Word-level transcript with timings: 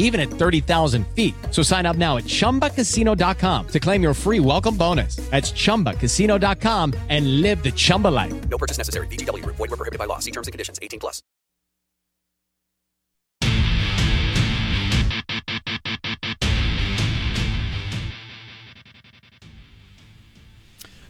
even 0.00 0.20
at 0.20 0.28
30,000 0.28 1.06
feet. 1.14 1.34
So 1.52 1.62
sign 1.62 1.86
up 1.86 1.96
now 1.96 2.16
at 2.16 2.24
ChumbaCasino.com 2.24 3.68
to 3.68 3.80
claim 3.80 4.02
your 4.02 4.14
free 4.14 4.40
welcome 4.40 4.76
bonus. 4.76 5.16
That's 5.30 5.52
ChumbaCasino.com 5.52 6.94
and 7.08 7.40
live 7.40 7.62
the 7.62 7.70
Chumba 7.70 8.08
life. 8.08 8.34
No 8.48 8.58
purchase 8.58 8.76
necessary. 8.76 9.06
VGW 9.06 9.44
Group. 9.44 9.56
Void 9.56 9.70
were 9.70 9.76
prohibited 9.76 10.00
by 10.00 10.06
law. 10.06 10.18
See 10.18 10.32
terms 10.32 10.48
and 10.48 10.52
conditions. 10.52 10.80
18 10.82 10.98
plus. 10.98 11.22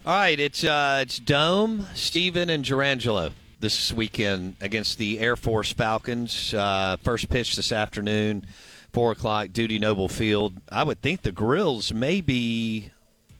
All 0.07 0.17
right, 0.17 0.41
it's 0.41 0.65
uh, 0.65 1.01
it's 1.03 1.19
Dohm, 1.19 1.87
Stephen, 1.95 2.49
and 2.49 2.65
Jurrangelo 2.65 3.33
this 3.61 3.93
weekend 3.93 4.57
against 4.63 4.97
the 4.97 5.21
Air 5.21 5.37
Force 5.37 5.75
Falcons. 5.75 6.55
Uh, 6.55 6.97
first 7.05 7.29
pitch 7.29 7.55
this 7.55 7.71
afternoon, 7.71 8.47
four 8.93 9.13
o'clock, 9.13 9.49
Dudy 9.53 9.79
Noble 9.79 10.09
Field. 10.09 10.55
I 10.71 10.83
would 10.83 11.01
think 11.01 11.23
the 11.23 11.33
grills 11.33 11.93
may 11.93 12.21
be 12.21 12.91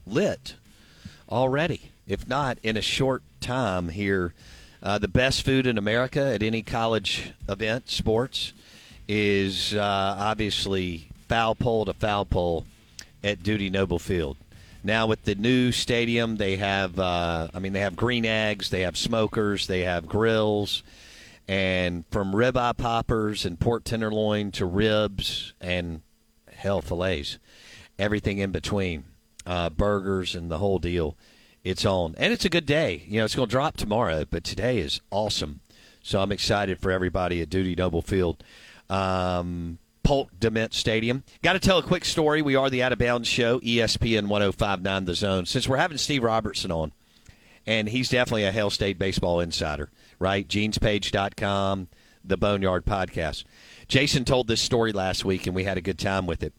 lit 0.05 0.55
already, 1.29 1.91
if 2.07 2.27
not 2.27 2.57
in 2.63 2.77
a 2.77 2.81
short 2.81 3.23
time 3.39 3.89
here. 3.89 4.33
Uh, 4.83 4.97
the 4.97 5.07
best 5.07 5.43
food 5.43 5.67
in 5.67 5.77
America 5.77 6.33
at 6.33 6.41
any 6.41 6.63
college 6.63 7.33
event, 7.47 7.89
sports, 7.89 8.53
is 9.07 9.73
uh, 9.73 10.15
obviously 10.17 11.09
foul 11.27 11.53
pole 11.55 11.85
to 11.85 11.93
foul 11.93 12.25
pole 12.25 12.65
at 13.23 13.43
Dudy 13.43 13.69
Noble 13.69 13.99
Field. 13.99 14.37
Now 14.83 15.05
with 15.05 15.23
the 15.23 15.35
new 15.35 15.71
stadium, 15.71 16.37
they 16.37 16.55
have 16.55 16.97
uh, 16.97 17.49
I 17.53 17.59
mean 17.59 17.73
they 17.73 17.81
have 17.81 17.95
green 17.95 18.25
eggs, 18.25 18.69
they 18.71 18.81
have 18.81 18.97
smokers, 18.97 19.67
they 19.67 19.81
have 19.81 20.07
grills, 20.07 20.81
and 21.51 22.05
from 22.09 22.31
ribeye 22.31 22.77
poppers 22.77 23.43
and 23.43 23.59
pork 23.59 23.83
tenderloin 23.83 24.51
to 24.51 24.65
ribs 24.65 25.53
and 25.59 26.01
hell 26.49 26.81
fillets, 26.81 27.39
everything 27.99 28.37
in 28.37 28.51
between, 28.53 29.03
uh, 29.45 29.69
burgers 29.69 30.33
and 30.33 30.49
the 30.49 30.59
whole 30.59 30.79
deal. 30.79 31.17
It's 31.61 31.85
on, 31.85 32.15
and 32.17 32.31
it's 32.31 32.45
a 32.45 32.49
good 32.49 32.65
day. 32.65 33.03
You 33.05 33.19
know, 33.19 33.25
it's 33.25 33.35
going 33.35 33.49
to 33.49 33.51
drop 33.51 33.75
tomorrow, 33.75 34.23
but 34.23 34.45
today 34.45 34.79
is 34.79 35.01
awesome. 35.11 35.59
So 36.01 36.21
I'm 36.21 36.31
excited 36.31 36.79
for 36.79 36.89
everybody 36.89 37.41
at 37.41 37.49
Dudy 37.49 37.75
Noble 37.75 38.01
Field. 38.01 38.41
Um, 38.89 39.77
Polk 40.03 40.29
DeMent 40.39 40.73
Stadium. 40.73 41.25
Got 41.43 41.53
to 41.53 41.59
tell 41.59 41.79
a 41.79 41.83
quick 41.83 42.05
story. 42.05 42.41
We 42.41 42.55
are 42.55 42.69
the 42.69 42.81
Out 42.81 42.93
of 42.93 42.99
Bounds 42.99 43.27
Show, 43.27 43.59
ESPN 43.59 44.29
1059 44.29 45.03
The 45.03 45.15
Zone. 45.15 45.45
Since 45.45 45.67
we're 45.67 45.77
having 45.77 45.97
Steve 45.97 46.23
Robertson 46.23 46.71
on, 46.71 46.93
and 47.67 47.89
he's 47.89 48.09
definitely 48.09 48.45
a 48.45 48.53
Hail 48.53 48.69
State 48.69 48.97
baseball 48.97 49.41
insider, 49.41 49.89
right? 50.21 50.47
GenesPage.com, 50.47 51.87
the 52.23 52.37
Boneyard 52.37 52.85
Podcast. 52.85 53.43
Jason 53.87 54.23
told 54.23 54.47
this 54.47 54.61
story 54.61 54.93
last 54.93 55.25
week, 55.25 55.47
and 55.47 55.55
we 55.55 55.65
had 55.65 55.77
a 55.77 55.81
good 55.81 55.99
time 55.99 56.25
with 56.25 56.43
it. 56.43 56.53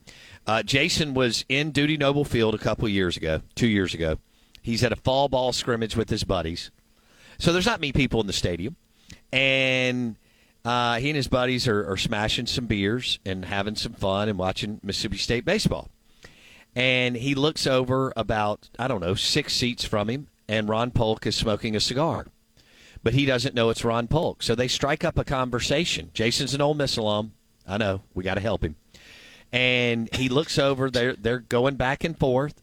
Uh, 0.46 0.62
Jason 0.62 1.14
was 1.14 1.44
in 1.48 1.70
Dudy 1.70 1.96
Noble 1.96 2.24
Field 2.24 2.54
a 2.54 2.58
couple 2.58 2.88
years 2.88 3.16
ago, 3.16 3.40
two 3.54 3.68
years 3.68 3.94
ago. 3.94 4.18
He's 4.60 4.84
at 4.84 4.92
a 4.92 4.96
fall 4.96 5.28
ball 5.28 5.52
scrimmage 5.52 5.96
with 5.96 6.10
his 6.10 6.24
buddies. 6.24 6.70
So 7.38 7.52
there's 7.52 7.66
not 7.66 7.80
many 7.80 7.92
people 7.92 8.20
in 8.20 8.26
the 8.26 8.32
stadium. 8.32 8.76
And 9.32 10.16
uh, 10.64 10.98
he 10.98 11.10
and 11.10 11.16
his 11.16 11.28
buddies 11.28 11.66
are, 11.66 11.88
are 11.90 11.96
smashing 11.96 12.46
some 12.46 12.66
beers 12.66 13.18
and 13.24 13.44
having 13.44 13.76
some 13.76 13.94
fun 13.94 14.28
and 14.28 14.38
watching 14.38 14.80
Mississippi 14.82 15.16
State 15.16 15.44
baseball. 15.44 15.88
And 16.74 17.16
he 17.16 17.34
looks 17.34 17.66
over 17.66 18.12
about, 18.16 18.68
I 18.78 18.88
don't 18.88 19.00
know, 19.00 19.14
six 19.14 19.54
seats 19.54 19.84
from 19.84 20.08
him, 20.08 20.28
and 20.48 20.68
Ron 20.68 20.90
Polk 20.90 21.26
is 21.26 21.36
smoking 21.36 21.76
a 21.76 21.80
cigar. 21.80 22.26
But 23.02 23.14
he 23.14 23.26
doesn't 23.26 23.54
know 23.54 23.70
it's 23.70 23.84
Ron 23.84 24.06
Polk. 24.06 24.42
So 24.42 24.54
they 24.54 24.68
strike 24.68 25.04
up 25.04 25.18
a 25.18 25.24
conversation. 25.24 26.10
Jason's 26.14 26.54
an 26.54 26.60
Ole 26.60 26.74
Miss 26.74 26.96
alum. 26.96 27.32
I 27.66 27.76
know. 27.76 28.02
We 28.14 28.22
got 28.24 28.34
to 28.34 28.40
help 28.40 28.64
him. 28.64 28.76
And 29.52 30.12
he 30.14 30.28
looks 30.28 30.58
over. 30.58 30.90
They're, 30.90 31.14
they're 31.14 31.40
going 31.40 31.76
back 31.76 32.04
and 32.04 32.18
forth. 32.18 32.62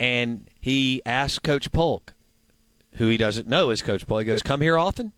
And 0.00 0.48
he 0.60 1.02
asks 1.04 1.38
Coach 1.38 1.70
Polk, 1.72 2.14
who 2.94 3.08
he 3.08 3.16
doesn't 3.16 3.48
know 3.48 3.70
is 3.70 3.82
Coach 3.82 4.06
Polk. 4.06 4.20
He 4.20 4.26
goes, 4.26 4.42
Come 4.42 4.60
here 4.60 4.78
often? 4.78 5.12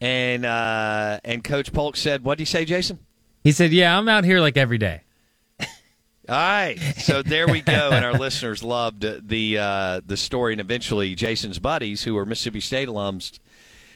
And 0.00 0.44
uh, 0.44 1.18
and 1.24 1.42
Coach 1.42 1.72
Polk 1.72 1.96
said, 1.96 2.22
"What 2.22 2.38
do 2.38 2.42
you 2.42 2.46
say, 2.46 2.64
Jason?" 2.64 3.00
He 3.42 3.52
said, 3.52 3.72
"Yeah, 3.72 3.98
I'm 3.98 4.08
out 4.08 4.24
here 4.24 4.40
like 4.40 4.56
every 4.56 4.78
day." 4.78 5.02
All 6.28 6.34
right, 6.34 6.78
so 6.98 7.22
there 7.22 7.48
we 7.48 7.62
go, 7.62 7.88
and 7.90 8.04
our 8.04 8.12
listeners 8.12 8.62
loved 8.62 9.00
the 9.28 9.56
uh, 9.56 10.02
the 10.04 10.18
story, 10.18 10.52
and 10.52 10.60
eventually 10.60 11.14
Jason's 11.14 11.58
buddies, 11.58 12.04
who 12.04 12.14
were 12.14 12.26
Mississippi 12.26 12.60
State 12.60 12.86
alums, 12.86 13.38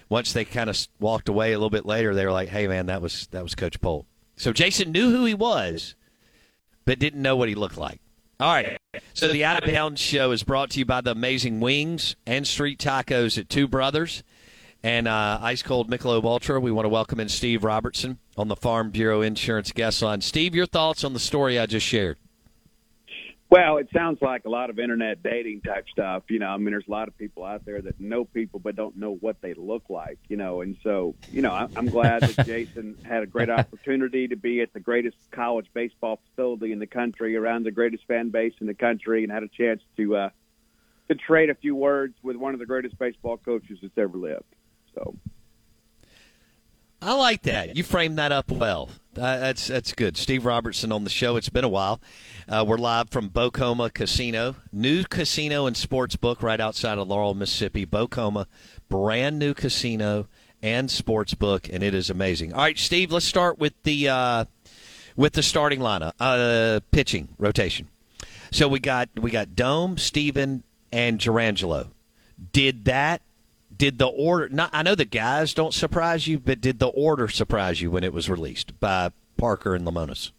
once 0.09 0.33
they 0.33 0.47
kind 0.47 0.71
of 0.71 0.89
walked 0.99 1.29
away 1.29 1.53
a 1.53 1.59
little 1.59 1.69
bit 1.69 1.85
later, 1.85 2.15
they 2.15 2.25
were 2.25 2.33
like, 2.33 2.49
"Hey, 2.49 2.67
man, 2.67 2.87
that 2.87 3.03
was 3.03 3.27
that 3.33 3.43
was 3.43 3.55
Coach 3.55 3.83
Polk." 3.83 4.07
So 4.37 4.51
Jason 4.55 4.93
knew 4.93 5.11
who 5.11 5.27
he 5.27 5.35
was, 5.35 5.95
but 6.87 6.99
didn't 6.99 7.21
know 7.21 7.37
what 7.37 7.51
he 7.51 7.55
looked 7.55 7.77
like. 7.77 8.01
All 8.41 8.51
right, 8.51 8.79
so 9.13 9.29
the 9.29 9.45
Out 9.45 9.63
of 9.63 9.71
Bounds 9.71 10.01
show 10.01 10.31
is 10.31 10.43
brought 10.43 10.71
to 10.71 10.79
you 10.79 10.87
by 10.87 11.03
the 11.03 11.11
amazing 11.11 11.61
wings 11.61 12.17
and 12.27 12.47
street 12.47 12.79
tacos 12.79 13.37
at 13.37 13.51
Two 13.51 13.69
Brothers 13.69 14.23
and 14.83 15.07
uh, 15.07 15.39
Ice 15.43 15.63
Cold 15.63 15.91
Michelob 15.91 16.25
Ultra. 16.25 16.59
We 16.61 16.73
want 16.73 16.87
to 16.87 16.91
welcome 16.91 17.21
in 17.21 17.29
Steve 17.29 17.63
Robertson 17.63 18.19
on 18.39 18.49
the 18.49 18.57
Farm 18.57 18.91
Bureau 18.91 19.21
Insurance 19.21 19.71
guest 19.71 20.01
line. 20.01 20.23
Steve, 20.23 20.55
your 20.55 20.65
thoughts 20.65 21.05
on 21.05 21.13
the 21.13 21.21
story 21.21 21.59
I 21.59 21.67
just 21.67 21.87
shared? 21.87 22.17
Well, 23.53 23.77
it 23.77 23.91
sounds 23.93 24.23
like 24.23 24.47
a 24.47 24.49
lot 24.49 24.71
of 24.71 24.79
internet 24.79 25.23
dating 25.23 25.61
type 25.61 25.85
stuff. 25.93 26.23
You 26.31 26.39
know, 26.39 26.47
I 26.47 26.57
mean, 26.57 26.71
there's 26.71 26.89
a 26.89 26.91
lot 26.91 27.07
of 27.07 27.19
people 27.19 27.45
out 27.45 27.67
there 27.67 27.83
that 27.83 28.01
know 28.01 28.25
people 28.25 28.61
but 28.61 28.75
don't 28.77 28.97
know 28.97 29.17
what 29.17 29.43
they 29.43 29.53
look 29.53 29.91
like. 29.91 30.19
You 30.31 30.39
know, 30.39 30.63
and 30.63 30.75
so 30.83 31.15
you 31.31 31.43
know, 31.43 31.53
I- 31.53 31.69
I'm 31.77 31.85
glad 31.91 32.23
that 32.23 32.47
Jason 32.47 32.97
had 33.03 33.23
a 33.23 33.27
great 33.27 33.51
opportunity 33.51 34.27
to 34.29 34.37
be 34.37 34.63
at 34.63 34.73
the 34.73 34.81
greatest 34.81 35.19
college 35.33 35.67
baseball 35.75 36.19
facility 36.31 36.73
in 36.73 36.79
the 36.79 36.87
country, 36.87 37.37
around 37.37 37.65
the 37.67 37.71
greatest 37.71 38.07
fan 38.07 38.31
base 38.31 38.55
in 38.63 38.67
the 38.67 38.73
country, 38.73 39.23
and 39.23 39.31
had 39.31 39.43
a 39.43 39.49
chance 39.49 39.83
to 39.99 40.17
uh, 40.17 40.31
to 41.11 41.15
trade 41.15 41.51
a 41.51 41.55
few 41.55 41.77
words 41.77 42.15
with 42.23 42.37
one 42.37 42.55
of 42.55 42.59
the 42.59 42.65
greatest 42.65 42.99
baseball 42.99 43.37
coaches 43.37 43.81
that's 43.83 43.99
ever 43.99 44.17
lived. 44.17 44.45
So 44.95 45.15
I 47.03 47.13
like 47.17 47.43
that. 47.43 47.77
You 47.77 47.83
framed 47.83 48.17
that 48.17 48.33
up 48.33 48.51
well. 48.51 48.89
Uh, 49.15 49.39
that's 49.39 49.67
that's 49.67 49.93
good. 49.93 50.17
Steve 50.17 50.47
Robertson 50.47 50.91
on 50.91 51.05
the 51.05 51.11
show. 51.11 51.37
It's 51.37 51.51
been 51.51 51.65
a 51.65 51.69
while. 51.69 52.01
Uh, 52.49 52.65
we're 52.67 52.79
live 52.79 53.11
from 53.11 53.29
Bok 53.29 53.59
Homa 53.59 53.91
Casino, 53.91 54.57
new 54.73 55.05
casino 55.05 55.67
and 55.67 55.77
sports 55.77 56.17
book 56.17 56.43
right 56.43 56.59
outside 56.59 56.97
of 56.97 57.09
Laurel, 57.09 57.35
Mississippi. 57.35 57.85
Bok 57.85 58.15
Homa, 58.15 58.47
brand 58.89 59.39
new 59.39 59.53
casino 59.53 60.29
and 60.63 60.91
sports 60.91 61.35
book, 61.35 61.69
and 61.71 61.83
it 61.83 61.93
is 61.93 62.09
amazing. 62.09 62.55
All 62.55 62.61
right, 62.61 62.79
Steve. 62.79 63.13
Let's 63.13 63.27
start 63.27 63.59
with 63.59 63.75
the 63.83 64.09
uh, 64.09 64.45
with 65.15 65.35
the 65.35 65.43
starting 65.43 65.81
lineup, 65.81 66.13
uh, 66.19 66.81
pitching 66.91 67.29
rotation. 67.39 67.89
So 68.51 68.67
we 68.67 68.81
got 68.81 69.11
we 69.21 69.31
got 69.31 69.55
Dohm, 69.55 69.99
Stephen, 69.99 70.63
and 70.91 71.19
Jurrangelo. 71.19 71.89
Did 72.53 72.87
that 72.87 73.21
did 73.77 73.99
the 73.99 74.07
order 74.07 74.49
not 74.49 74.71
I 74.73 74.83
know 74.83 74.95
the 74.95 75.05
guys 75.05 75.55
don't 75.55 75.75
surprise 75.75 76.27
you, 76.27 76.39
but 76.39 76.61
did 76.61 76.79
the 76.79 76.89
order 76.89 77.29
surprise 77.29 77.81
you 77.81 77.91
when 77.91 78.05
it 78.05 78.13
was 78.13 78.29
released 78.29 78.79
by 78.81 79.11
Parker 79.37 79.75
and 79.75 79.87
Lemonis? 79.87 80.33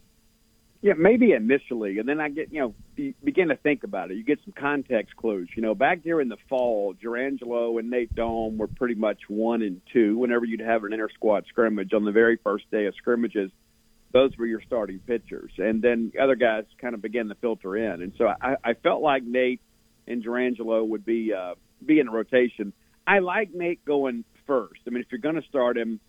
Yeah, 0.81 0.93
maybe 0.97 1.31
initially, 1.31 1.99
and 1.99 2.09
then 2.09 2.19
I 2.19 2.27
get 2.27 2.51
you 2.51 2.59
know 2.59 3.11
begin 3.23 3.47
to 3.47 3.55
think 3.55 3.83
about 3.85 4.11
it. 4.11 4.17
You 4.17 4.23
get 4.23 4.39
some 4.43 4.53
context 4.53 5.15
clues. 5.15 5.47
You 5.55 5.61
know, 5.61 5.73
back 5.73 6.03
there 6.03 6.19
in 6.19 6.27
the 6.27 6.37
fall, 6.49 6.93
Jurrangelo 6.93 7.79
and 7.79 7.89
Nate 7.89 8.13
Dohm 8.13 8.57
were 8.57 8.67
pretty 8.67 8.95
much 8.95 9.21
one 9.29 9.61
and 9.61 9.81
two. 9.93 10.17
Whenever 10.17 10.43
you'd 10.43 10.59
have 10.59 10.83
an 10.83 10.91
inter 10.91 11.09
squad 11.13 11.45
scrimmage 11.47 11.93
on 11.93 12.03
the 12.03 12.11
very 12.11 12.37
first 12.43 12.69
day 12.69 12.85
of 12.85 12.95
scrimmages, 12.95 13.49
those 14.11 14.37
were 14.37 14.45
your 14.45 14.61
starting 14.61 14.99
pitchers, 14.99 15.51
and 15.57 15.81
then 15.81 16.11
other 16.21 16.35
guys 16.35 16.65
kind 16.79 16.93
of 16.93 17.01
began 17.01 17.29
to 17.29 17.35
filter 17.35 17.77
in. 17.77 18.01
And 18.01 18.13
so 18.17 18.27
I, 18.27 18.57
I 18.63 18.73
felt 18.73 19.01
like 19.01 19.23
Nate 19.23 19.61
and 20.05 20.23
Jurrangelo 20.23 20.85
would 20.85 21.05
be 21.05 21.33
uh, 21.33 21.55
be 21.85 21.99
in 21.99 22.09
rotation. 22.09 22.73
I 23.05 23.19
like 23.19 23.53
Nate 23.53 23.83
going 23.85 24.23
first. 24.47 24.81
I 24.87 24.89
mean, 24.89 25.01
if 25.01 25.07
you're 25.11 25.19
going 25.19 25.41
to 25.41 25.47
start 25.47 25.77
him, 25.77 25.99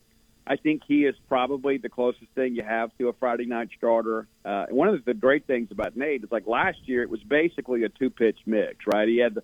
I 0.46 0.56
think 0.56 0.82
he 0.86 1.04
is 1.04 1.14
probably 1.28 1.78
the 1.78 1.88
closest 1.88 2.30
thing 2.34 2.54
you 2.54 2.62
have 2.62 2.90
to 2.98 3.08
a 3.08 3.12
Friday 3.14 3.46
night 3.46 3.68
starter. 3.76 4.26
Uh, 4.44 4.66
one 4.70 4.88
of 4.88 5.04
the 5.04 5.14
great 5.14 5.46
things 5.46 5.68
about 5.70 5.96
Nate 5.96 6.22
is 6.22 6.30
like 6.30 6.46
last 6.46 6.78
year, 6.84 7.02
it 7.02 7.10
was 7.10 7.22
basically 7.22 7.84
a 7.84 7.88
two 7.88 8.10
pitch 8.10 8.38
mix, 8.44 8.86
right? 8.86 9.08
He 9.08 9.18
had 9.18 9.34
the, 9.34 9.42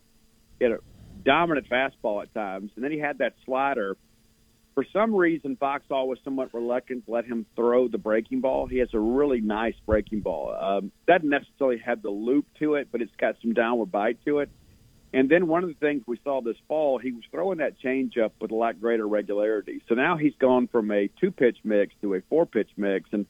he 0.58 0.66
had 0.66 0.72
a 0.72 0.78
dominant 1.24 1.68
fastball 1.68 2.22
at 2.22 2.32
times, 2.34 2.70
and 2.74 2.84
then 2.84 2.92
he 2.92 2.98
had 2.98 3.18
that 3.18 3.34
slider. 3.46 3.96
For 4.74 4.84
some 4.92 5.14
reason, 5.14 5.56
Foxhall 5.56 6.06
was 6.06 6.18
somewhat 6.22 6.54
reluctant 6.54 7.06
to 7.06 7.10
let 7.10 7.24
him 7.24 7.44
throw 7.56 7.88
the 7.88 7.98
breaking 7.98 8.40
ball. 8.40 8.66
He 8.66 8.78
has 8.78 8.88
a 8.94 9.00
really 9.00 9.40
nice 9.40 9.74
breaking 9.84 10.20
ball. 10.20 10.54
Um, 10.54 10.92
doesn't 11.06 11.28
necessarily 11.28 11.78
have 11.78 12.02
the 12.02 12.10
loop 12.10 12.46
to 12.60 12.74
it, 12.74 12.88
but 12.92 13.02
it's 13.02 13.14
got 13.18 13.36
some 13.42 13.52
downward 13.52 13.90
bite 13.90 14.24
to 14.26 14.38
it. 14.38 14.50
And 15.12 15.28
then 15.28 15.48
one 15.48 15.64
of 15.64 15.70
the 15.70 15.74
things 15.74 16.04
we 16.06 16.20
saw 16.22 16.40
this 16.40 16.56
fall, 16.68 16.98
he 16.98 17.10
was 17.10 17.24
throwing 17.30 17.58
that 17.58 17.80
changeup 17.80 18.30
with 18.40 18.52
a 18.52 18.54
lot 18.54 18.80
greater 18.80 19.06
regularity. 19.06 19.82
So 19.88 19.94
now 19.96 20.16
he's 20.16 20.34
gone 20.38 20.68
from 20.68 20.90
a 20.92 21.08
two 21.20 21.32
pitch 21.32 21.58
mix 21.64 21.94
to 22.02 22.14
a 22.14 22.20
four 22.28 22.46
pitch 22.46 22.70
mix. 22.76 23.08
And 23.12 23.26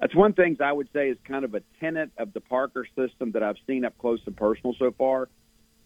that's 0.00 0.14
one 0.14 0.32
thing 0.32 0.56
I 0.60 0.72
would 0.72 0.88
say 0.92 1.10
is 1.10 1.18
kind 1.24 1.44
of 1.44 1.54
a 1.54 1.62
tenet 1.78 2.10
of 2.18 2.32
the 2.32 2.40
Parker 2.40 2.86
system 2.96 3.32
that 3.32 3.44
I've 3.44 3.58
seen 3.66 3.84
up 3.84 3.96
close 3.98 4.20
and 4.26 4.36
personal 4.36 4.74
so 4.78 4.90
far 4.90 5.28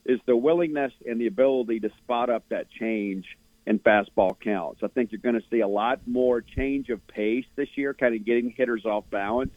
is 0.06 0.19
the 0.25 0.34
willingness 0.34 0.92
and 1.06 1.20
the 1.20 1.26
ability 1.26 1.81
to 1.81 1.90
spot 2.02 2.31
up 2.31 2.44
that 2.48 2.70
change 2.70 3.26
in 3.66 3.78
fastball 3.78 4.40
counts. 4.40 4.81
I 4.82 4.88
think 4.88 5.12
you're 5.12 5.20
going 5.20 5.34
to 5.34 5.46
see 5.50 5.60
a 5.60 5.69
lot 5.69 6.00
more 6.06 6.40
change 6.40 6.88
of 6.88 7.06
pace 7.06 7.44
this 7.54 7.69
year, 7.74 7.92
kind 7.92 8.14
of 8.14 8.24
getting 8.24 8.50
hitters 8.56 8.86
off 8.86 9.04
balance. 9.10 9.52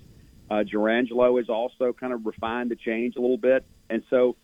Uh, 0.49 0.65
Jurrangelo 0.65 1.37
has 1.37 1.47
also 1.47 1.93
kind 1.93 2.11
of 2.11 2.25
refined 2.25 2.71
the 2.71 2.75
change 2.75 3.15
a 3.15 3.21
little 3.21 3.37
bit. 3.37 3.63
And 3.89 4.03
so 4.09 4.35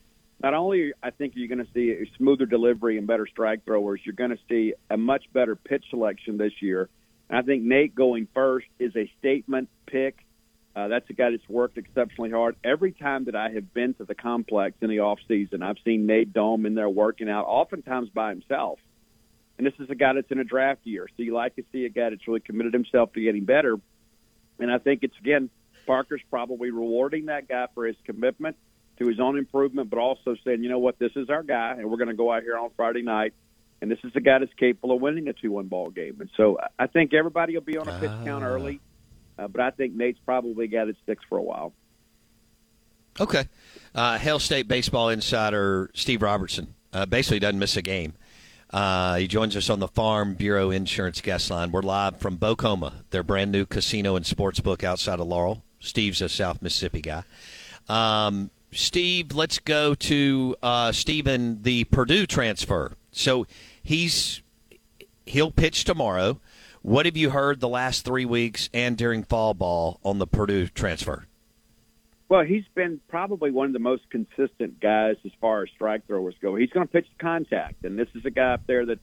not 0.42 0.54
only 0.54 0.94
I 1.01 1.10
think 1.10 1.34
you're 1.36 1.48
going 1.48 1.66
to 1.66 1.72
see 1.74 1.92
a 1.92 2.06
smoother 2.18 2.45
delivery 2.45 2.98
and 2.98 3.07
better 3.07 3.28
strike 3.28 3.66
throwers, 3.66 4.01
you're 4.04 4.13
going 4.13 4.31
to 4.31 4.39
see 4.50 4.74
a 4.89 4.98
much 4.98 5.25
better 5.34 5.56
pitch 5.56 5.86
selection 5.89 6.38
this 6.38 6.54
year. 6.62 6.89
I 7.30 7.42
think 7.42 7.63
Nate 7.63 7.94
going 7.94 8.28
first 8.34 8.68
is 8.80 8.95
a 8.95 9.12
statement 9.19 9.69
pick. 9.86 10.24
Uh, 10.75 10.88
that's 10.88 11.10
a 11.10 11.13
guy 11.13 11.31
that's 11.31 11.50
worked 11.50 11.78
exceptionally 11.78 12.30
hard. 12.30 12.56
Every 12.63 12.92
time 12.92 13.25
that 13.25 13.36
I 13.36 13.50
have 13.50 13.74
been 13.74 13.95
to 13.95 14.06
the 14.06 14.13
complex 14.13 14.78
in 14.81 14.89
the 14.89 15.00
off 15.00 15.19
season, 15.28 15.63
I've 15.63 15.78
seen 15.84 16.06
Nate 16.06 16.31
Dohm 16.31 16.66
in 16.66 16.75
there 16.75 16.88
working 16.88 17.30
out, 17.30 17.45
oftentimes 17.45 18.10
by 18.10 18.30
himself. 18.30 18.80
And 19.57 19.66
this 19.66 19.74
is 19.80 19.90
a 19.90 19.95
guy 19.95 20.13
that's 20.13 20.30
in 20.30 20.38
a 20.38 20.44
draft 20.44 20.81
year, 20.83 21.07
so 21.18 21.24
you 21.24 21.33
like 21.33 21.56
to 21.56 21.63
see 21.72 21.86
a 21.86 21.90
guy 21.90 22.12
that's 22.12 22.28
really 22.28 22.42
committed 22.42 22.74
himself 22.74 23.12
to 23.13 23.22
getting 23.22 23.44
better. 23.44 23.78
And 24.60 24.72
I 24.72 24.78
think 24.78 25.01
it's 25.01 25.18
again, 25.19 25.50
Parker's 25.88 26.22
probably 26.30 26.69
rewarding 26.69 27.25
that 27.25 27.48
guy 27.48 27.66
for 27.74 27.88
his 27.88 27.95
commitment 28.06 28.56
to 28.99 29.07
his 29.07 29.19
own 29.19 29.38
improvement, 29.38 29.89
but 29.89 29.99
also 29.99 30.35
saying, 30.44 30.63
you 30.63 30.69
know 30.69 30.79
what, 30.79 30.99
this 30.99 31.11
is 31.15 31.29
our 31.29 31.44
guy, 31.44 31.75
and 31.77 31.89
we're 31.89 31.97
going 31.97 32.09
to 32.09 32.15
go 32.15 32.31
out 32.31 32.44
here 32.44 32.57
on 32.57 32.69
Friday 32.75 33.01
night, 33.01 33.33
and 33.81 33.91
this 33.91 33.99
is 34.03 34.11
the 34.13 34.21
guy 34.21 34.39
that's 34.39 34.53
capable 34.53 34.95
of 34.95 35.01
winning 35.01 35.27
a 35.27 35.33
two-one 35.33 35.67
ball 35.67 35.89
game. 35.89 36.17
And 36.19 36.29
so 36.35 36.57
I 36.79 36.88
think 36.88 37.13
everybody 37.13 37.53
will 37.53 37.61
be 37.61 37.77
on 37.77 37.88
a 37.88 37.99
pitch 37.99 38.11
count 38.25 38.44
early. 38.44 38.79
Uh, 39.38 39.47
but 39.47 39.61
I 39.61 39.69
think 39.69 39.94
Nate's 39.94 40.19
probably 40.25 40.65
a 40.65 40.67
guy 40.67 40.85
that 40.85 40.95
sticks 41.03 41.23
for 41.29 41.38
a 41.38 41.44
while. 41.44 41.73
Okay. 43.19 43.47
Uh, 43.94 44.17
Hail 44.17 44.39
State 44.39 44.67
baseball 44.67 45.09
insider 45.09 45.91
Steve 45.94 46.21
Robertson 46.21 46.73
uh, 46.94 47.05
basically 47.05 47.39
doesn't 47.39 47.59
miss 47.59 47.77
a 47.77 47.81
game. 47.81 48.13
Uh, 48.71 49.15
he 49.17 49.27
joins 49.27 49.55
us 49.55 49.69
on 49.69 49.79
the 49.79 49.88
Farm 49.88 50.33
Bureau 50.33 50.71
Insurance 50.71 51.21
guest 51.21 51.49
line. 51.49 51.71
We're 51.71 51.83
live 51.83 52.19
from 52.19 52.35
Bok 52.35 52.61
Homa, 52.61 53.05
their 53.11 53.23
brand 53.23 53.51
new 53.51 53.65
casino 53.65 54.15
and 54.15 54.25
sports 54.25 54.59
book 54.59 54.83
outside 54.83 55.19
of 55.19 55.27
Laurel. 55.27 55.63
Steve's 55.79 56.21
a 56.21 56.27
South 56.27 56.61
Mississippi 56.61 57.01
guy. 57.01 57.23
Um, 57.88 58.49
Steve, 58.72 59.34
let's 59.34 59.60
go 59.60 59.96
to 59.96 60.56
uh, 60.62 60.92
Stephen, 60.92 61.62
the 61.64 61.86
Purdue 61.86 62.25
transfer. 62.25 62.94
So 63.12 63.48
he's 63.81 64.42
he'll 65.25 65.52
pitch 65.52 65.84
tomorrow. 65.84 66.40
What 66.81 67.06
have 67.06 67.18
you 67.18 67.31
heard 67.31 67.60
the 67.60 67.68
last 67.68 68.06
three 68.06 68.25
weeks 68.25 68.69
and 68.74 68.98
during 68.98 69.24
fall 69.24 69.54
ball 69.54 70.00
on 70.04 70.19
the 70.19 70.28
Purdue 70.28 70.68
transfer? 70.68 71.25
Well, 72.30 72.44
he's 72.44 72.66
been 72.75 73.00
probably 73.08 73.52
one 73.52 73.68
of 73.68 73.74
the 73.74 73.80
most 73.80 74.10
consistent 74.10 74.80
guys 74.81 75.16
as 75.25 75.31
far 75.40 75.64
as 75.64 75.69
strike 75.75 76.06
throwers 76.08 76.36
go. 76.42 76.56
He's 76.56 76.69
going 76.69 76.86
to 76.86 76.92
pitch 76.92 77.08
contact, 77.19 77.86
and 77.86 77.98
this 77.98 78.10
is 78.16 78.25
a 78.25 78.30
guy 78.30 78.54
up 78.54 78.68
there 78.68 78.86
that's 78.86 79.00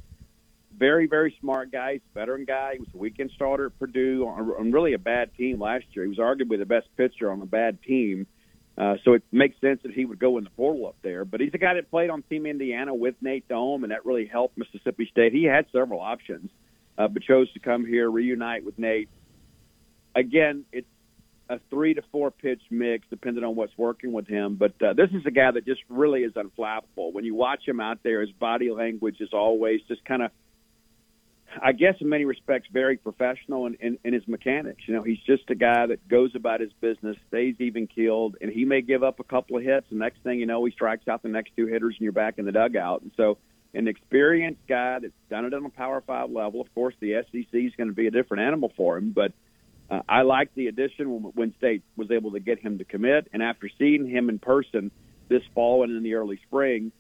very, 0.79 1.07
very 1.07 1.35
smart 1.41 1.73
guy. 1.73 1.95
He's 1.95 2.03
a 2.15 2.19
veteran 2.19 2.45
guy. 2.45 2.75
He 2.75 2.81
was 2.81 2.89
a 2.95 2.99
weekend 2.99 3.31
starter 3.35 3.67
at 3.67 3.79
Purdue 3.79 4.27
on, 4.29 4.51
on 4.51 4.73
really 4.73 4.93
a 4.93 4.99
bad 4.99 5.35
team 5.37 5.59
last 5.61 5.85
year. 5.93 6.05
He 6.05 6.09
was 6.09 6.19
arguably 6.19 6.59
the 6.59 6.67
best 6.67 6.89
pitcher 6.97 7.31
on 7.31 7.41
a 7.41 7.47
bad 7.47 7.83
team. 7.83 8.27
Uh, 8.77 8.95
so 9.05 9.13
it 9.13 9.23
makes 9.31 9.61
sense 9.61 9.81
that 9.85 9.93
he 9.93 10.05
would 10.05 10.19
go 10.19 10.37
in 10.39 10.45
the 10.45 10.51
portal 10.51 10.87
up 10.87 10.97
there. 11.03 11.25
But 11.25 11.41
he's 11.41 11.55
a 11.55 11.59
guy 11.59 11.75
that 11.75 11.91
played 11.91 12.11
on 12.11 12.23
Team 12.23 12.45
Indiana 12.45 12.93
with 12.93 13.15
Nate 13.21 13.47
Dohm, 13.49 13.85
and 13.85 13.93
that 13.93 14.05
really 14.05 14.27
helped 14.27 14.59
Mississippi 14.59 15.09
State. 15.11 15.33
He 15.33 15.45
had 15.45 15.67
several 15.73 16.01
options, 16.01 16.51
uh, 16.99 17.07
but 17.09 17.23
chose 17.23 17.53
to 17.53 17.61
come 17.61 17.87
here, 17.87 18.11
reunite 18.11 18.65
with 18.65 18.79
Nate. 18.79 19.09
Again, 20.17 20.65
it's 20.73 20.89
a 21.49 21.61
three 21.71 21.95
to 21.95 22.03
four 22.11 22.31
pitch 22.31 22.63
mix, 22.71 23.07
depending 23.11 23.45
on 23.45 23.55
what's 23.55 23.77
working 23.77 24.13
with 24.13 24.27
him. 24.27 24.57
But 24.57 24.81
uh, 24.83 24.95
this 24.95 25.11
is 25.13 25.25
a 25.27 25.31
guy 25.31 25.51
that 25.53 25.65
just 25.65 25.83
really 25.89 26.23
is 26.23 26.33
unflappable. 26.33 27.13
When 27.13 27.25
you 27.25 27.35
watch 27.35 27.67
him 27.67 27.81
out 27.81 27.99
there, 28.03 28.23
his 28.23 28.33
body 28.33 28.71
language 28.71 29.21
is 29.21 29.31
always 29.33 29.81
just 29.87 30.05
kind 30.05 30.23
of 30.23 30.31
I 31.63 31.73
guess 31.73 31.95
in 32.01 32.09
many 32.09 32.25
respects 32.25 32.69
very 32.73 32.97
professional 32.97 33.67
in, 33.67 33.77
in, 33.81 33.99
in 34.05 34.13
his 34.13 34.27
mechanics. 34.27 34.83
You 34.87 34.95
know, 34.95 35.03
he's 35.03 35.21
just 35.27 35.49
a 35.51 35.55
guy 35.55 35.87
that 35.87 36.07
goes 36.09 36.35
about 36.35 36.61
his 36.61 36.73
business, 36.81 37.17
stays 37.29 37.57
even 37.61 37.87
keeled, 37.87 38.37
and 38.41 38.51
he 38.51 38.65
may 38.65 38.83
give 38.83 39.03
up 39.03 39.21
a 39.21 39.25
couple 39.25 39.57
of 39.57 39.63
hits. 39.63 39.87
The 39.91 39.97
next 39.97 40.23
thing 40.23 40.41
you 40.41 40.47
know, 40.47 40.65
he 40.65 40.73
strikes 40.73 41.07
out 41.07 41.23
the 41.23 41.29
next 41.29 41.53
two 41.57 41.67
hitters, 41.67 41.95
and 41.97 42.03
you're 42.03 42.13
back 42.13 42.39
in 42.39 42.45
the 42.45 42.53
dugout. 42.53 43.03
And 43.03 43.13
so, 43.17 43.39
an 43.73 43.89
experienced 43.89 44.61
guy 44.69 45.01
that's 45.01 45.13
done 45.29 45.45
it 45.45 45.55
on 45.55 45.65
a 45.65 45.71
Power 45.71 46.01
Five 46.01 46.31
level. 46.31 46.61
Of 46.61 46.73
course, 46.75 46.95
the 47.01 47.23
SEC 47.33 47.49
is 47.53 47.73
going 47.77 47.89
to 47.89 47.95
be 47.95 48.07
a 48.07 48.11
different 48.11 48.45
animal 48.45 48.73
for 48.77 48.97
him, 48.97 49.11
but 49.11 49.33
uh, 49.91 50.01
I 50.09 50.23
like 50.23 50.55
the 50.55 50.69
addition 50.69 51.11
when, 51.11 51.23
when 51.35 51.55
State 51.59 51.83
was 51.97 52.11
able 52.11 52.33
to 52.33 52.41
get 52.41 52.59
him 52.61 52.79
to 52.79 52.85
commit. 52.85 53.29
And 53.33 53.43
after 53.43 53.69
seeing 53.79 54.07
him 54.09 54.29
in 54.29 54.39
person 54.39 54.91
this 55.29 55.43
fall 55.55 55.83
and 55.83 55.97
in 55.97 56.03
the 56.03 56.15
early 56.15 56.39
spring 56.47 56.93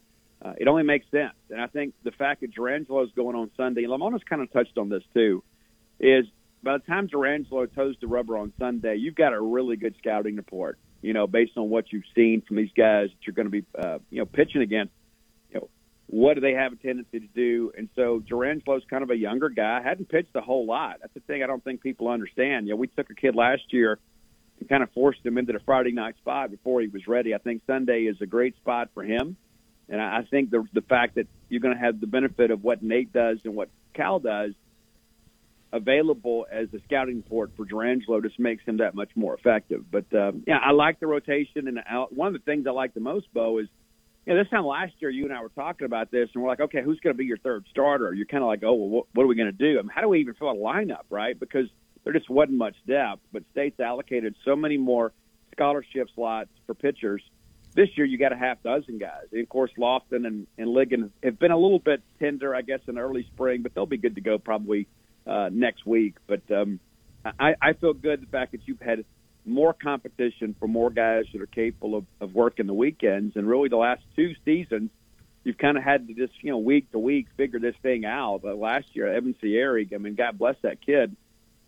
uh, 0.44 0.52
it 0.58 0.68
only 0.68 0.82
makes 0.82 1.06
sense. 1.10 1.34
And 1.50 1.60
I 1.60 1.66
think 1.68 1.94
the 2.04 2.10
fact 2.10 2.42
that 2.42 2.54
Jurrangelo 2.54 3.04
is 3.04 3.10
going 3.16 3.34
on 3.34 3.50
Sunday, 3.56 3.84
Lemonis 3.84 4.24
kind 4.28 4.42
of 4.42 4.52
touched 4.52 4.76
on 4.76 4.88
this 4.88 5.02
too, 5.14 5.42
is 5.98 6.26
by 6.62 6.76
the 6.76 6.84
time 6.84 7.08
Jurrangelo 7.08 7.72
toes 7.74 7.96
the 8.00 8.06
rubber 8.06 8.36
on 8.36 8.52
Sunday, 8.58 8.96
you've 8.96 9.14
got 9.14 9.32
a 9.32 9.40
really 9.40 9.76
good 9.76 9.94
scouting 9.98 10.36
report. 10.36 10.78
You 11.00 11.12
know, 11.12 11.26
based 11.26 11.52
on 11.56 11.68
what 11.68 11.92
you've 11.92 12.04
seen 12.14 12.42
from 12.46 12.56
these 12.56 12.70
guys 12.74 13.08
that 13.10 13.26
you're 13.26 13.34
going 13.34 13.46
to 13.46 13.50
be, 13.50 13.64
uh, 13.78 13.98
you 14.10 14.20
know, 14.20 14.26
pitching 14.26 14.62
against. 14.62 14.92
You 15.50 15.60
know, 15.60 15.68
what 16.06 16.34
do 16.34 16.40
they 16.40 16.52
have 16.52 16.72
a 16.72 16.76
tendency 16.76 17.20
to 17.20 17.26
do? 17.26 17.72
And 17.76 17.90
so 17.94 18.22
Jurrangelo's 18.26 18.84
kind 18.88 19.02
of 19.02 19.10
a 19.10 19.16
younger 19.16 19.50
guy, 19.50 19.82
hadn't 19.82 20.08
pitched 20.08 20.34
a 20.34 20.40
whole 20.40 20.64
lot. 20.64 20.98
That's 21.02 21.12
the 21.12 21.20
thing 21.20 21.42
I 21.42 21.46
don't 21.46 21.62
think 21.62 21.82
people 21.82 22.08
understand. 22.08 22.66
You 22.66 22.72
know, 22.72 22.76
we 22.76 22.86
took 22.86 23.10
a 23.10 23.14
kid 23.14 23.34
last 23.34 23.64
year 23.70 23.98
and 24.60 24.68
kind 24.68 24.82
of 24.82 24.90
forced 24.92 25.24
him 25.24 25.36
into 25.36 25.52
the 25.52 25.60
Friday 25.60 25.92
night 25.92 26.16
spot 26.16 26.50
before 26.50 26.80
he 26.80 26.88
was 26.88 27.06
ready. 27.06 27.34
I 27.34 27.38
think 27.38 27.60
Sunday 27.66 28.04
is 28.04 28.16
a 28.22 28.26
great 28.26 28.56
spot 28.56 28.88
for 28.94 29.02
him. 29.02 29.36
And 29.88 30.00
I 30.00 30.22
think 30.30 30.50
the 30.50 30.64
the 30.72 30.82
fact 30.82 31.16
that 31.16 31.26
you're 31.48 31.60
going 31.60 31.74
to 31.74 31.80
have 31.80 32.00
the 32.00 32.06
benefit 32.06 32.50
of 32.50 32.64
what 32.64 32.82
Nate 32.82 33.12
does 33.12 33.38
and 33.44 33.54
what 33.54 33.68
Khal 33.94 34.22
does 34.22 34.52
available 35.72 36.46
as 36.50 36.68
a 36.72 36.78
scouting 36.84 37.16
report 37.16 37.50
for 37.56 37.66
Jurrangelo 37.66 38.22
just 38.22 38.38
makes 38.38 38.64
him 38.64 38.78
that 38.78 38.94
much 38.94 39.10
more 39.16 39.34
effective. 39.34 39.84
But 39.90 40.06
um, 40.14 40.44
yeah, 40.46 40.58
I 40.64 40.70
like 40.70 41.00
the 41.00 41.06
rotation, 41.06 41.68
and 41.68 41.80
I, 41.80 42.06
one 42.10 42.28
of 42.28 42.32
the 42.32 42.44
things 42.44 42.66
I 42.66 42.70
like 42.70 42.94
the 42.94 43.00
most, 43.00 43.26
Bo, 43.34 43.58
is 43.58 43.66
you 44.24 44.32
know, 44.32 44.42
this 44.42 44.50
time 44.50 44.64
last 44.64 44.92
year 45.00 45.10
you 45.10 45.24
and 45.24 45.34
I 45.34 45.42
were 45.42 45.50
talking 45.50 45.84
about 45.84 46.10
this, 46.10 46.28
and 46.32 46.42
we're 46.42 46.48
like, 46.48 46.60
okay, 46.60 46.80
who's 46.82 47.00
going 47.00 47.14
to 47.14 47.18
be 47.18 47.26
your 47.26 47.38
third 47.38 47.64
starter? 47.70 48.14
You're 48.14 48.26
kind 48.26 48.42
of 48.42 48.48
like, 48.48 48.62
oh, 48.62 48.72
well, 48.72 48.88
what, 48.88 49.06
what 49.12 49.24
are 49.24 49.26
we 49.26 49.34
going 49.34 49.50
to 49.50 49.52
do? 49.52 49.78
I 49.78 49.82
mean, 49.82 49.90
how 49.92 50.00
do 50.00 50.08
we 50.08 50.20
even 50.20 50.34
fill 50.34 50.50
a 50.50 50.54
lineup, 50.54 51.04
right? 51.10 51.38
Because 51.38 51.66
there 52.04 52.12
just 52.12 52.30
wasn't 52.30 52.56
much 52.56 52.76
depth, 52.86 53.20
but 53.32 53.42
State's 53.52 53.80
allocated 53.80 54.34
so 54.44 54.54
many 54.54 54.78
more 54.78 55.12
scholarship 55.52 56.08
slots 56.14 56.50
for 56.66 56.74
pitchers 56.74 57.22
this 57.74 57.88
year 57.96 58.06
you 58.06 58.18
got 58.18 58.32
a 58.32 58.36
half 58.36 58.62
dozen 58.62 58.98
guys. 58.98 59.26
And 59.32 59.42
of 59.42 59.48
course, 59.48 59.70
Lofton 59.78 60.26
and, 60.26 60.46
and 60.56 60.68
Ligon 60.68 61.10
have 61.22 61.38
been 61.38 61.50
a 61.50 61.58
little 61.58 61.78
bit 61.78 62.02
tender, 62.18 62.54
I 62.54 62.62
guess, 62.62 62.80
in 62.86 62.98
early 62.98 63.26
spring, 63.34 63.62
but 63.62 63.74
they'll 63.74 63.86
be 63.86 63.96
good 63.96 64.14
to 64.14 64.20
go 64.20 64.38
probably 64.38 64.86
uh, 65.26 65.50
next 65.52 65.84
week. 65.84 66.14
But 66.26 66.42
um, 66.50 66.78
I, 67.24 67.54
I 67.60 67.72
feel 67.74 67.92
good 67.92 68.22
the 68.22 68.26
fact 68.26 68.52
that 68.52 68.60
you've 68.66 68.80
had 68.80 69.04
more 69.44 69.74
competition 69.74 70.54
for 70.58 70.68
more 70.68 70.90
guys 70.90 71.24
that 71.32 71.42
are 71.42 71.46
capable 71.46 71.96
of, 71.96 72.04
of 72.20 72.34
working 72.34 72.66
the 72.66 72.74
weekends. 72.74 73.36
And 73.36 73.48
really, 73.48 73.68
the 73.68 73.76
last 73.76 74.02
two 74.14 74.34
seasons, 74.44 74.90
you've 75.42 75.58
kind 75.58 75.76
of 75.76 75.82
had 75.82 76.06
to 76.06 76.14
just, 76.14 76.32
you 76.42 76.50
know, 76.50 76.58
week 76.58 76.90
to 76.92 76.98
week 76.98 77.26
figure 77.36 77.58
this 77.58 77.74
thing 77.82 78.04
out. 78.04 78.40
But 78.42 78.56
last 78.56 78.86
year, 78.92 79.12
Evan 79.12 79.34
Siary, 79.42 79.92
I 79.92 79.98
mean, 79.98 80.14
God 80.14 80.38
bless 80.38 80.56
that 80.62 80.80
kid 80.84 81.16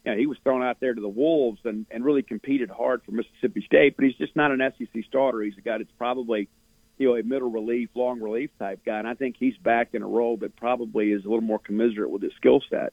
you 0.06 0.12
know, 0.12 0.18
he 0.18 0.26
was 0.26 0.38
thrown 0.44 0.62
out 0.62 0.78
there 0.78 0.94
to 0.94 1.00
the 1.00 1.08
wolves 1.08 1.58
and, 1.64 1.84
and 1.90 2.04
really 2.04 2.22
competed 2.22 2.70
hard 2.70 3.02
for 3.04 3.10
Mississippi 3.10 3.62
State, 3.66 3.96
but 3.96 4.04
he's 4.04 4.14
just 4.14 4.36
not 4.36 4.52
an 4.52 4.60
SEC 4.78 5.04
starter. 5.08 5.42
He's 5.42 5.58
a 5.58 5.62
guy 5.62 5.78
that's 5.78 5.90
probably, 5.98 6.48
you 6.96 7.08
know, 7.08 7.16
a 7.16 7.24
middle 7.24 7.50
relief, 7.50 7.90
long 7.94 8.20
relief 8.20 8.50
type 8.58 8.80
guy, 8.86 9.00
and 9.00 9.08
I 9.08 9.14
think 9.14 9.34
he's 9.36 9.56
back 9.56 9.90
in 9.94 10.02
a 10.02 10.06
role 10.06 10.36
that 10.38 10.54
probably 10.54 11.10
is 11.10 11.24
a 11.24 11.28
little 11.28 11.42
more 11.42 11.58
commensurate 11.58 12.10
with 12.10 12.22
his 12.22 12.32
skill 12.36 12.62
set. 12.70 12.92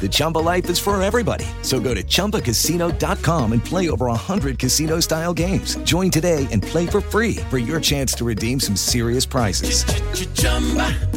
The 0.00 0.08
Chumba 0.10 0.38
life 0.38 0.68
is 0.68 0.78
for 0.78 1.00
everybody. 1.02 1.46
So 1.62 1.80
go 1.80 1.94
to 1.94 2.02
ChumbaCasino.com 2.02 3.52
and 3.52 3.64
play 3.64 3.88
over 3.88 4.06
100 4.06 4.58
casino-style 4.58 5.32
games. 5.32 5.76
Join 5.84 6.10
today 6.10 6.46
and 6.52 6.62
play 6.62 6.86
for 6.86 7.00
free 7.00 7.36
for 7.48 7.56
your 7.56 7.80
chance 7.80 8.12
to 8.16 8.24
redeem 8.26 8.60
some 8.60 8.76
serious 8.76 9.24
prizes. 9.24 9.84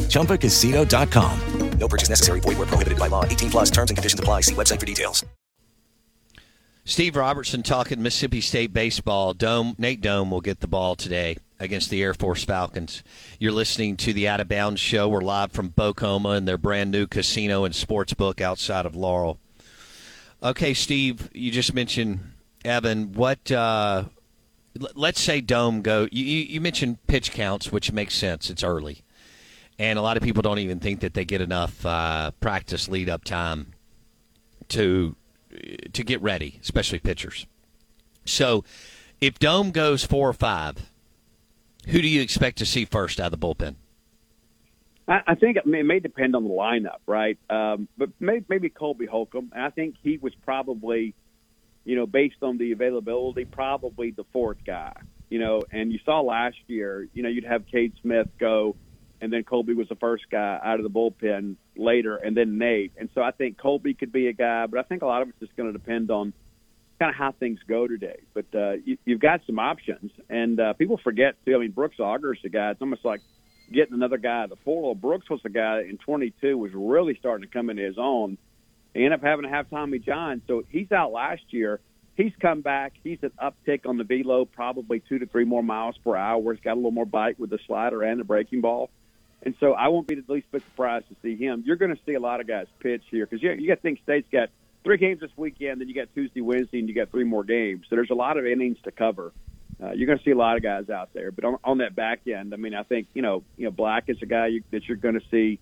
ChumbaCasino.com. 0.08 1.68
No 1.78 1.88
purchase 1.88 2.08
necessary. 2.08 2.40
Void 2.40 2.58
were 2.58 2.66
prohibited 2.66 2.98
by 2.98 3.08
law. 3.08 3.24
18 3.24 3.50
plus 3.50 3.70
terms 3.70 3.90
and 3.90 3.96
conditions 3.96 4.20
apply. 4.20 4.42
See 4.42 4.54
website 4.54 4.80
for 4.80 4.86
details. 4.86 5.24
Steve 6.84 7.16
Robertson 7.16 7.62
talking 7.62 8.02
Mississippi 8.02 8.40
State 8.40 8.72
baseball. 8.72 9.34
Dohm 9.34 9.74
Nate 9.76 10.00
Dohm 10.00 10.30
will 10.30 10.40
get 10.40 10.60
the 10.60 10.66
ball 10.66 10.96
today 10.96 11.36
against 11.60 11.90
the 11.90 12.02
Air 12.02 12.14
Force 12.14 12.44
Falcons. 12.44 13.02
You're 13.38 13.52
listening 13.52 13.96
to 13.98 14.12
the 14.12 14.28
Out 14.28 14.40
of 14.40 14.48
Bounds 14.48 14.80
show. 14.80 15.08
We're 15.08 15.20
live 15.20 15.52
from 15.52 15.68
Bok 15.68 16.00
Homa 16.00 16.30
and 16.30 16.46
their 16.46 16.58
brand 16.58 16.90
new 16.90 17.06
casino 17.06 17.64
and 17.64 17.74
sports 17.74 18.14
book 18.14 18.40
outside 18.40 18.86
of 18.86 18.94
Laurel. 18.94 19.38
Okay, 20.42 20.72
Steve, 20.72 21.30
you 21.34 21.50
just 21.50 21.74
mentioned 21.74 22.20
Evan. 22.64 23.12
What? 23.12 23.50
Uh, 23.50 24.04
let's 24.94 25.20
say 25.20 25.40
Dohm 25.40 25.82
go. 25.82 26.06
You, 26.12 26.24
you 26.24 26.60
mentioned 26.60 27.04
pitch 27.08 27.32
counts, 27.32 27.72
which 27.72 27.90
makes 27.90 28.14
sense. 28.14 28.48
It's 28.48 28.62
early, 28.62 29.02
and 29.78 29.98
a 29.98 30.02
lot 30.02 30.16
of 30.16 30.22
people 30.22 30.42
don't 30.42 30.60
even 30.60 30.78
think 30.78 31.00
that 31.00 31.14
they 31.14 31.24
get 31.24 31.40
enough 31.40 31.84
uh, 31.84 32.30
practice 32.40 32.88
lead 32.88 33.08
up 33.08 33.24
time 33.24 33.72
to 34.68 35.16
to 35.92 36.04
get 36.04 36.22
ready, 36.22 36.60
especially 36.62 37.00
pitchers. 37.00 37.46
So, 38.24 38.62
if 39.20 39.40
Dohm 39.40 39.72
goes 39.72 40.04
four 40.04 40.28
or 40.28 40.34
five, 40.34 40.88
who 41.88 42.02
do 42.02 42.08
you 42.08 42.20
expect 42.20 42.58
to 42.58 42.66
see 42.66 42.84
first 42.84 43.20
out 43.20 43.32
of 43.32 43.40
the 43.40 43.46
bullpen? 43.46 43.76
I, 45.06 45.20
I 45.28 45.34
think 45.34 45.56
it 45.56 45.66
may, 45.66 45.80
it 45.80 45.84
may 45.84 46.00
depend 46.00 46.36
on 46.36 46.44
the 46.44 46.50
lineup, 46.50 47.00
right? 47.06 47.38
Um, 47.48 47.88
but 47.96 48.10
may, 48.20 48.42
maybe 48.48 48.68
Colby 48.68 49.06
Holcomb. 49.06 49.52
I 49.56 49.70
think 49.70 49.96
he 50.02 50.18
was 50.18 50.34
probably, 50.44 51.14
you 51.84 51.96
know, 51.96 52.06
based 52.06 52.42
on 52.42 52.58
the 52.58 52.72
availability, 52.72 53.44
probably 53.44 54.10
the 54.10 54.24
fourth 54.32 54.58
guy. 54.66 54.92
You 55.30 55.38
know, 55.38 55.62
and 55.70 55.92
you 55.92 55.98
saw 56.04 56.20
last 56.20 56.56
year, 56.68 57.06
you 57.12 57.22
know, 57.22 57.28
you'd 57.28 57.44
have 57.44 57.66
Cade 57.66 57.92
Smith 58.00 58.28
go, 58.38 58.76
and 59.20 59.32
then 59.32 59.44
Colby 59.44 59.74
was 59.74 59.88
the 59.88 59.96
first 59.96 60.24
guy 60.30 60.58
out 60.62 60.80
of 60.80 60.84
the 60.84 60.90
bullpen 60.90 61.56
later, 61.76 62.16
and 62.16 62.36
then 62.36 62.56
Nate. 62.56 62.92
And 62.96 63.10
so 63.14 63.22
I 63.22 63.30
think 63.30 63.58
Colby 63.58 63.92
could 63.92 64.12
be 64.12 64.28
a 64.28 64.32
guy, 64.32 64.66
but 64.66 64.78
I 64.78 64.82
think 64.84 65.02
a 65.02 65.06
lot 65.06 65.22
of 65.22 65.28
it's 65.28 65.38
just 65.38 65.56
going 65.56 65.70
to 65.70 65.78
depend 65.78 66.10
on 66.10 66.32
kind 66.98 67.10
of 67.10 67.16
how 67.16 67.32
things 67.32 67.60
go 67.68 67.86
today. 67.86 68.20
But 68.34 68.46
uh, 68.54 68.72
you, 68.84 68.98
you've 69.04 69.20
got 69.20 69.40
some 69.46 69.58
options, 69.58 70.10
and 70.28 70.58
uh, 70.58 70.72
people 70.74 70.98
forget 70.98 71.34
too. 71.44 71.54
I 71.54 71.58
mean, 71.58 71.70
Brooks 71.70 71.98
Auger's 71.98 72.40
the 72.42 72.48
guy. 72.48 72.70
It's 72.70 72.80
almost 72.80 73.04
like 73.04 73.20
getting 73.72 73.94
another 73.94 74.18
guy 74.18 74.44
at 74.44 74.50
the 74.50 74.56
portal. 74.56 74.94
Brooks 74.94 75.28
was 75.30 75.40
the 75.42 75.50
guy 75.50 75.82
in 75.82 75.98
22 75.98 76.56
was 76.56 76.72
really 76.74 77.16
starting 77.18 77.46
to 77.46 77.52
come 77.52 77.70
into 77.70 77.82
his 77.82 77.98
own. 77.98 78.38
He 78.94 79.04
ended 79.04 79.20
up 79.20 79.22
having 79.22 79.44
to 79.44 79.50
have 79.50 79.70
Tommy 79.70 79.98
John, 79.98 80.42
so 80.46 80.64
he's 80.68 80.90
out 80.90 81.12
last 81.12 81.42
year. 81.50 81.80
He's 82.16 82.32
come 82.40 82.62
back. 82.62 82.94
He's 83.04 83.18
an 83.22 83.30
uptick 83.40 83.86
on 83.86 83.96
the 83.96 84.02
velo, 84.02 84.44
probably 84.44 85.00
two 85.00 85.20
to 85.20 85.26
three 85.26 85.44
more 85.44 85.62
miles 85.62 85.96
per 85.98 86.16
hour. 86.16 86.52
He's 86.52 86.62
got 86.62 86.72
a 86.72 86.74
little 86.74 86.90
more 86.90 87.06
bite 87.06 87.38
with 87.38 87.50
the 87.50 87.60
slider 87.66 88.02
and 88.02 88.18
the 88.18 88.24
breaking 88.24 88.60
ball. 88.60 88.90
And 89.42 89.54
so 89.60 89.72
I 89.72 89.86
won't 89.88 90.08
be 90.08 90.16
the 90.16 90.32
least 90.32 90.50
bit 90.50 90.62
surprised 90.62 91.08
to 91.10 91.16
see 91.22 91.36
him. 91.36 91.62
You're 91.64 91.76
going 91.76 91.94
to 91.94 92.02
see 92.04 92.14
a 92.14 92.20
lot 92.20 92.40
of 92.40 92.48
guys 92.48 92.66
pitch 92.80 93.02
here 93.08 93.24
because 93.24 93.40
you, 93.40 93.52
you 93.52 93.68
got 93.68 93.76
to 93.76 93.80
think 93.82 94.00
State's 94.02 94.26
got 94.32 94.48
three 94.88 94.96
games 94.96 95.20
this 95.20 95.30
weekend, 95.36 95.82
then 95.82 95.88
you 95.88 95.94
got 95.94 96.08
Tuesday, 96.14 96.40
Wednesday, 96.40 96.78
and 96.78 96.88
you 96.88 96.94
got 96.94 97.10
three 97.10 97.24
more 97.24 97.44
games. 97.44 97.84
So 97.90 97.96
there's 97.96 98.08
a 98.08 98.14
lot 98.14 98.38
of 98.38 98.46
innings 98.46 98.78
to 98.84 98.90
cover. 98.90 99.32
Uh, 99.82 99.90
you're 99.90 100.06
going 100.06 100.16
to 100.16 100.24
see 100.24 100.30
a 100.30 100.36
lot 100.36 100.56
of 100.56 100.62
guys 100.62 100.88
out 100.88 101.10
there, 101.12 101.30
but 101.30 101.44
on, 101.44 101.58
on 101.62 101.78
that 101.78 101.94
back 101.94 102.20
end, 102.26 102.54
I 102.54 102.56
mean, 102.56 102.74
I 102.74 102.84
think 102.84 103.08
you 103.12 103.20
know, 103.20 103.44
you 103.58 103.66
know, 103.66 103.70
Black 103.70 104.04
is 104.08 104.16
a 104.22 104.26
guy 104.26 104.46
you, 104.46 104.64
that 104.70 104.88
you're 104.88 104.96
going 104.96 105.20
to 105.20 105.26
see 105.30 105.60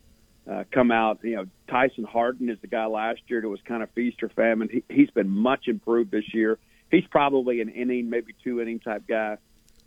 uh, 0.48 0.62
come 0.70 0.92
out. 0.92 1.18
You 1.24 1.34
know, 1.34 1.46
Tyson 1.68 2.04
Hardin 2.04 2.48
is 2.48 2.58
the 2.60 2.68
guy 2.68 2.86
last 2.86 3.20
year 3.26 3.40
that 3.40 3.48
was 3.48 3.60
kind 3.66 3.82
of 3.82 3.90
feast 3.90 4.22
or 4.22 4.28
famine. 4.28 4.68
He, 4.70 4.84
he's 4.88 5.10
been 5.10 5.28
much 5.28 5.66
improved 5.66 6.12
this 6.12 6.32
year. 6.32 6.58
He's 6.92 7.04
probably 7.10 7.60
an 7.60 7.68
inning, 7.68 8.08
maybe 8.08 8.32
two 8.44 8.60
inning 8.60 8.78
type 8.78 9.08
guy. 9.08 9.38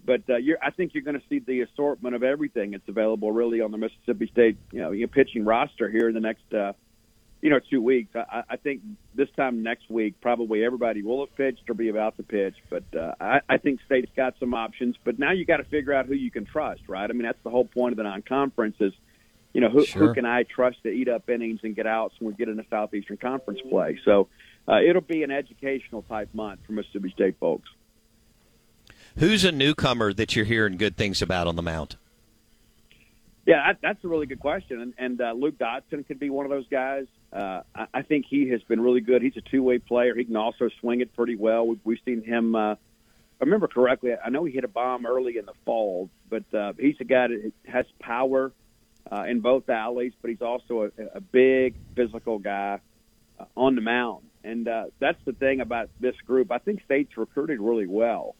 But 0.05 0.23
uh, 0.29 0.35
you're, 0.35 0.57
I 0.61 0.71
think 0.71 0.93
you're 0.93 1.03
going 1.03 1.19
to 1.19 1.25
see 1.29 1.39
the 1.39 1.61
assortment 1.61 2.13
of 2.13 2.23
everything 2.23 2.71
that's 2.71 2.87
available 2.89 3.31
really 3.31 3.61
on 3.61 3.71
the 3.71 3.77
Mississippi 3.77 4.27
State, 4.27 4.57
you 4.73 4.81
know, 4.81 5.07
pitching 5.07 5.45
roster 5.45 5.89
here 5.89 6.09
in 6.09 6.13
the 6.13 6.19
next, 6.19 6.53
uh, 6.53 6.73
you 7.41 7.49
know, 7.49 7.59
two 7.59 7.81
weeks. 7.81 8.15
I, 8.15 8.43
I 8.49 8.55
think 8.57 8.81
this 9.15 9.29
time 9.37 9.63
next 9.63 9.89
week, 9.89 10.19
probably 10.21 10.63
everybody 10.63 11.01
will 11.01 11.25
have 11.25 11.35
pitched 11.35 11.69
or 11.69 11.73
be 11.73 11.89
about 11.89 12.17
to 12.17 12.23
pitch. 12.23 12.55
But 12.69 12.83
uh, 12.95 13.15
I, 13.19 13.41
I 13.47 13.57
think 13.57 13.79
State's 13.85 14.11
got 14.15 14.35
some 14.39 14.53
options. 14.53 14.95
But 15.03 15.19
now 15.19 15.31
you 15.31 15.45
got 15.45 15.57
to 15.57 15.63
figure 15.63 15.93
out 15.93 16.05
who 16.05 16.15
you 16.15 16.31
can 16.31 16.45
trust, 16.45 16.81
right? 16.87 17.09
I 17.09 17.13
mean, 17.13 17.23
that's 17.23 17.41
the 17.43 17.49
whole 17.49 17.65
point 17.65 17.93
of 17.93 17.97
the 17.97 18.03
non-conference 18.03 18.75
is, 18.79 18.93
you 19.53 19.61
know, 19.61 19.69
who, 19.69 19.85
Sure. 19.85 20.07
who 20.07 20.13
can 20.13 20.25
I 20.25 20.43
trust 20.43 20.83
to 20.83 20.89
eat 20.89 21.07
up 21.07 21.29
innings 21.29 21.61
and 21.63 21.75
get 21.75 21.87
outs 21.87 22.15
when 22.19 22.31
we 22.33 22.37
get 22.37 22.49
into 22.49 22.65
Southeastern 22.69 23.17
Conference 23.17 23.61
play? 23.69 23.99
So 24.03 24.27
uh, 24.67 24.81
it'll 24.81 25.01
be 25.01 25.23
an 25.23 25.31
educational 25.31 26.01
type 26.03 26.29
month 26.33 26.59
for 26.65 26.73
Mississippi 26.73 27.11
State 27.11 27.37
folks. 27.39 27.69
Who's 29.17 29.43
a 29.43 29.51
newcomer 29.51 30.13
that 30.13 30.35
you're 30.35 30.45
hearing 30.45 30.77
good 30.77 30.95
things 30.97 31.21
about 31.21 31.47
on 31.47 31.55
the 31.55 31.63
mound? 31.63 31.95
Yeah, 33.49 33.63
that, 33.65 33.79
that's 33.81 34.03
a 34.03 34.07
really 34.07 34.27
good 34.27 34.39
question, 34.39 34.79
and, 34.79 34.93
and 34.99 35.19
uh, 35.19 35.31
Luke 35.31 35.57
Dodson 35.57 36.03
could 36.03 36.19
be 36.19 36.29
one 36.29 36.45
of 36.45 36.51
those 36.51 36.67
guys. 36.67 37.07
Uh, 37.33 37.61
I, 37.73 37.87
I 37.95 38.01
think 38.03 38.27
he 38.29 38.49
has 38.49 38.61
been 38.61 38.79
really 38.79 39.01
good. 39.01 39.23
He's 39.23 39.37
a 39.37 39.41
two-way 39.41 39.79
player. 39.79 40.13
He 40.13 40.23
can 40.23 40.35
also 40.35 40.69
swing 40.79 41.01
it 41.01 41.15
pretty 41.15 41.35
well. 41.35 41.65
We've, 41.65 41.79
we've 41.83 41.97
seen 42.05 42.21
him. 42.21 42.53
Uh, 42.53 42.73
I 42.73 42.77
remember 43.39 43.67
correctly, 43.67 44.11
I 44.23 44.29
know 44.29 44.43
he 44.43 44.53
hit 44.53 44.65
a 44.65 44.67
bomb 44.67 45.07
early 45.07 45.39
in 45.39 45.47
the 45.47 45.55
fall, 45.65 46.11
but 46.29 46.43
uh, 46.53 46.73
he's 46.79 46.97
a 46.99 47.05
guy 47.05 47.29
that 47.29 47.51
has 47.65 47.87
power 47.99 48.51
uh, 49.11 49.23
in 49.27 49.39
both 49.39 49.67
alleys. 49.67 50.13
But 50.21 50.29
he's 50.29 50.43
also 50.43 50.91
a, 50.95 51.17
a 51.17 51.19
big 51.19 51.73
physical 51.95 52.37
guy 52.37 52.81
uh, 53.39 53.45
on 53.57 53.73
the 53.73 53.81
mound, 53.81 54.25
and 54.43 54.67
uh, 54.67 54.83
that's 54.99 55.17
the 55.25 55.33
thing 55.33 55.59
about 55.59 55.89
this 55.99 56.15
group. 56.27 56.51
I 56.51 56.59
think 56.59 56.83
State's 56.85 57.17
recruited 57.17 57.59
really 57.59 57.87
well 57.87 58.35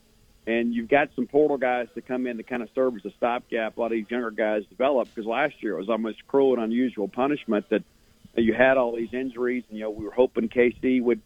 and 0.48 0.74
you've 0.74 0.89
got 0.89 1.10
some 1.15 1.27
portal 1.27 1.58
guys 1.58 1.88
to 1.96 2.01
come 2.01 2.25
in 2.27 2.38
to 2.38 2.43
kind 2.43 2.63
of 2.63 2.69
serve 2.74 2.96
as 2.96 3.05
a 3.05 3.12
stopgap. 3.17 3.77
A 3.77 3.79
lot 3.79 3.88
of 3.88 3.91
these 3.91 4.10
younger 4.10 4.31
guys 4.31 4.63
develop 4.69 5.08
because 5.13 5.27
last 5.27 5.62
year 5.62 5.74
it 5.74 5.79
was 5.79 5.89
almost 5.89 6.25
cruel 6.27 6.53
and 6.53 6.63
unusual 6.63 7.08
punishment 7.08 7.69
that 7.69 7.84
you 8.36 8.53
had 8.53 8.77
all 8.77 8.96
these 8.96 9.13
injuries, 9.13 9.63
and 9.69 9.77
you 9.77 9.84
know 9.84 9.89
we 9.89 10.05
were 10.05 10.12
hoping 10.12 10.50
KC 10.50 11.01
would 11.01 11.22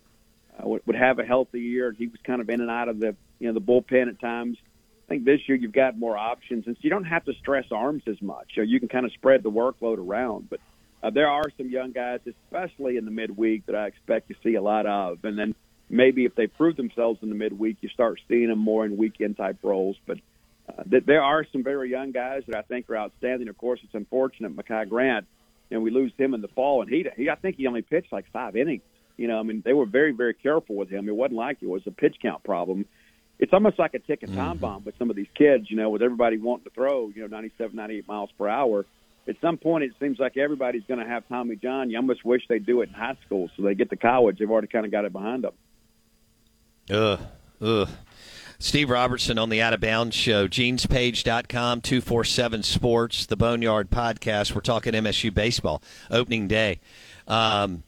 uh, 0.57 0.67
would, 0.67 0.95
have 0.95 1.19
a 1.19 1.23
healthy 1.23 1.61
year. 1.61 1.91
He 1.91 2.07
was 2.07 2.19
kind 2.23 2.41
of 2.41 2.49
in 2.49 2.61
and 2.61 2.69
out 2.69 2.89
of 2.89 2.99
the 2.99 3.15
you 3.39 3.47
know 3.47 3.53
the 3.53 3.61
bullpen 3.61 4.09
at 4.09 4.19
times. 4.19 4.57
I 5.05 5.09
think 5.09 5.25
this 5.25 5.41
year 5.47 5.57
you've 5.57 5.73
got 5.73 5.97
more 5.97 6.17
options, 6.17 6.65
and 6.65 6.75
so 6.75 6.79
you 6.81 6.89
don't 6.89 7.03
have 7.03 7.25
to 7.25 7.33
stress 7.33 7.65
arms 7.71 8.03
as 8.07 8.21
much. 8.21 8.51
So 8.55 8.61
you 8.61 8.79
can 8.79 8.87
kind 8.87 9.05
of 9.05 9.11
spread 9.13 9.43
the 9.43 9.51
workload 9.51 9.97
around. 9.97 10.49
But 10.49 10.59
uh, 11.01 11.09
there 11.09 11.27
are 11.27 11.43
some 11.57 11.69
young 11.69 11.91
guys, 11.91 12.21
especially 12.25 12.97
in 12.97 13.05
the 13.05 13.11
midweek, 13.11 13.65
that 13.65 13.75
I 13.75 13.87
expect 13.87 14.29
to 14.29 14.35
see 14.43 14.55
a 14.55 14.61
lot 14.61 14.85
of, 14.85 15.23
and 15.23 15.37
then 15.37 15.55
maybe 15.93 16.25
if 16.25 16.35
they 16.35 16.47
prove 16.47 16.75
themselves 16.75 17.19
in 17.21 17.29
the 17.29 17.35
midweek, 17.35 17.77
you 17.81 17.89
start 17.89 18.19
seeing 18.27 18.47
them 18.49 18.59
more 18.59 18.85
in 18.85 18.97
weekend 18.97 19.37
type 19.37 19.57
roles. 19.63 19.97
But 20.05 20.17
uh, 20.67 20.83
th- 20.83 21.05
there 21.05 21.21
are 21.21 21.45
some 21.51 21.63
very 21.63 21.89
young 21.89 22.11
guys 22.11 22.43
that 22.47 22.57
I 22.57 22.61
think 22.61 22.89
are 22.89 22.97
outstanding. 22.97 23.47
Of 23.47 23.57
course, 23.57 23.79
it's 23.83 23.93
unfortunate 23.93 24.55
Makai 24.55 24.89
Grant 24.89 25.25
know, 25.73 25.81
we 25.81 25.91
lose 25.91 26.13
him 26.17 26.33
in 26.33 26.41
the 26.41 26.47
fall, 26.49 26.81
and 26.81 26.89
he, 26.89 27.05
he 27.17 27.29
I 27.29 27.35
think 27.35 27.57
he 27.57 27.67
only 27.67 27.81
pitched 27.81 28.11
like 28.11 28.25
five 28.31 28.55
innings. 28.55 28.81
You 29.17 29.27
know, 29.27 29.39
I 29.39 29.43
mean, 29.43 29.61
they 29.63 29.73
were 29.73 29.85
very, 29.85 30.11
very 30.11 30.33
careful 30.33 30.75
with 30.75 30.89
him. 30.89 31.07
It 31.07 31.15
wasn't 31.15 31.37
like 31.37 31.57
it 31.61 31.67
was 31.67 31.83
a 31.85 31.91
pitch 31.91 32.15
count 32.21 32.43
problem. 32.43 32.85
It's 33.39 33.53
almost 33.53 33.77
like 33.77 33.93
a 33.93 33.99
ticking 33.99 34.33
time 34.33 34.57
bomb 34.57 34.83
with 34.85 34.97
some 34.97 35.09
of 35.09 35.15
these 35.15 35.27
kids. 35.35 35.69
You 35.69 35.77
know, 35.77 35.89
with 35.89 36.01
everybody 36.01 36.37
wanting 36.37 36.65
to 36.65 36.69
throw, 36.69 37.09
you 37.09 37.21
know, 37.21 37.27
97, 37.27 37.75
98 37.75 38.07
miles 38.07 38.29
per 38.37 38.47
hour. 38.47 38.85
At 39.27 39.35
some 39.41 39.57
point, 39.57 39.85
it 39.85 39.91
seems 39.99 40.19
like 40.19 40.35
everybody's 40.35 40.83
going 40.87 40.99
to 40.99 41.05
have 41.05 41.27
Tommy 41.29 41.55
John. 41.55 41.89
You 41.89 41.97
almost 41.97 42.25
wish 42.25 42.41
they 42.49 42.59
do 42.59 42.81
it 42.81 42.89
in 42.89 42.95
high 42.95 43.17
school, 43.25 43.49
so 43.55 43.63
they 43.63 43.73
get 43.73 43.89
to 43.89 43.95
college. 43.95 44.37
They've 44.39 44.49
already 44.49 44.67
kind 44.67 44.85
of 44.85 44.91
got 44.91 45.05
it 45.05 45.13
behind 45.13 45.43
them. 45.43 45.53
Ugh, 46.89 47.19
ugh. 47.61 47.89
Steve 48.59 48.89
Robertson 48.89 49.37
on 49.37 49.49
the 49.49 49.61
Out 49.61 49.73
of 49.73 49.81
Bounds 49.81 50.15
Show, 50.15 50.47
genespage.com, 50.47 51.81
247 51.81 52.63
Sports, 52.63 53.25
the 53.25 53.35
Boneyard 53.35 53.89
Podcast. 53.89 54.55
We're 54.55 54.61
talking 54.61 54.93
MSU 54.93 55.33
baseball, 55.33 55.81
opening 56.09 56.47
day. 56.47 56.79
Um, 57.27 57.83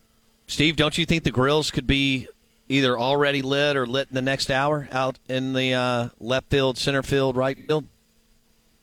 Steve, 0.48 0.76
don't 0.76 0.98
you 0.98 1.06
think 1.06 1.24
the 1.24 1.32
grills 1.32 1.72
could 1.72 1.88
be 1.88 2.28
either 2.68 3.00
already 3.00 3.42
lit 3.42 3.78
or 3.78 3.86
lit 3.86 4.10
in 4.10 4.16
the 4.16 4.22
next 4.22 4.52
hour 4.52 4.90
out 4.92 5.18
in 5.30 5.54
the 5.54 5.74
uh, 5.74 6.10
left 6.20 6.50
field, 6.50 6.78
center 6.78 7.04
field, 7.04 7.38
right 7.38 7.58
field? 7.58 7.86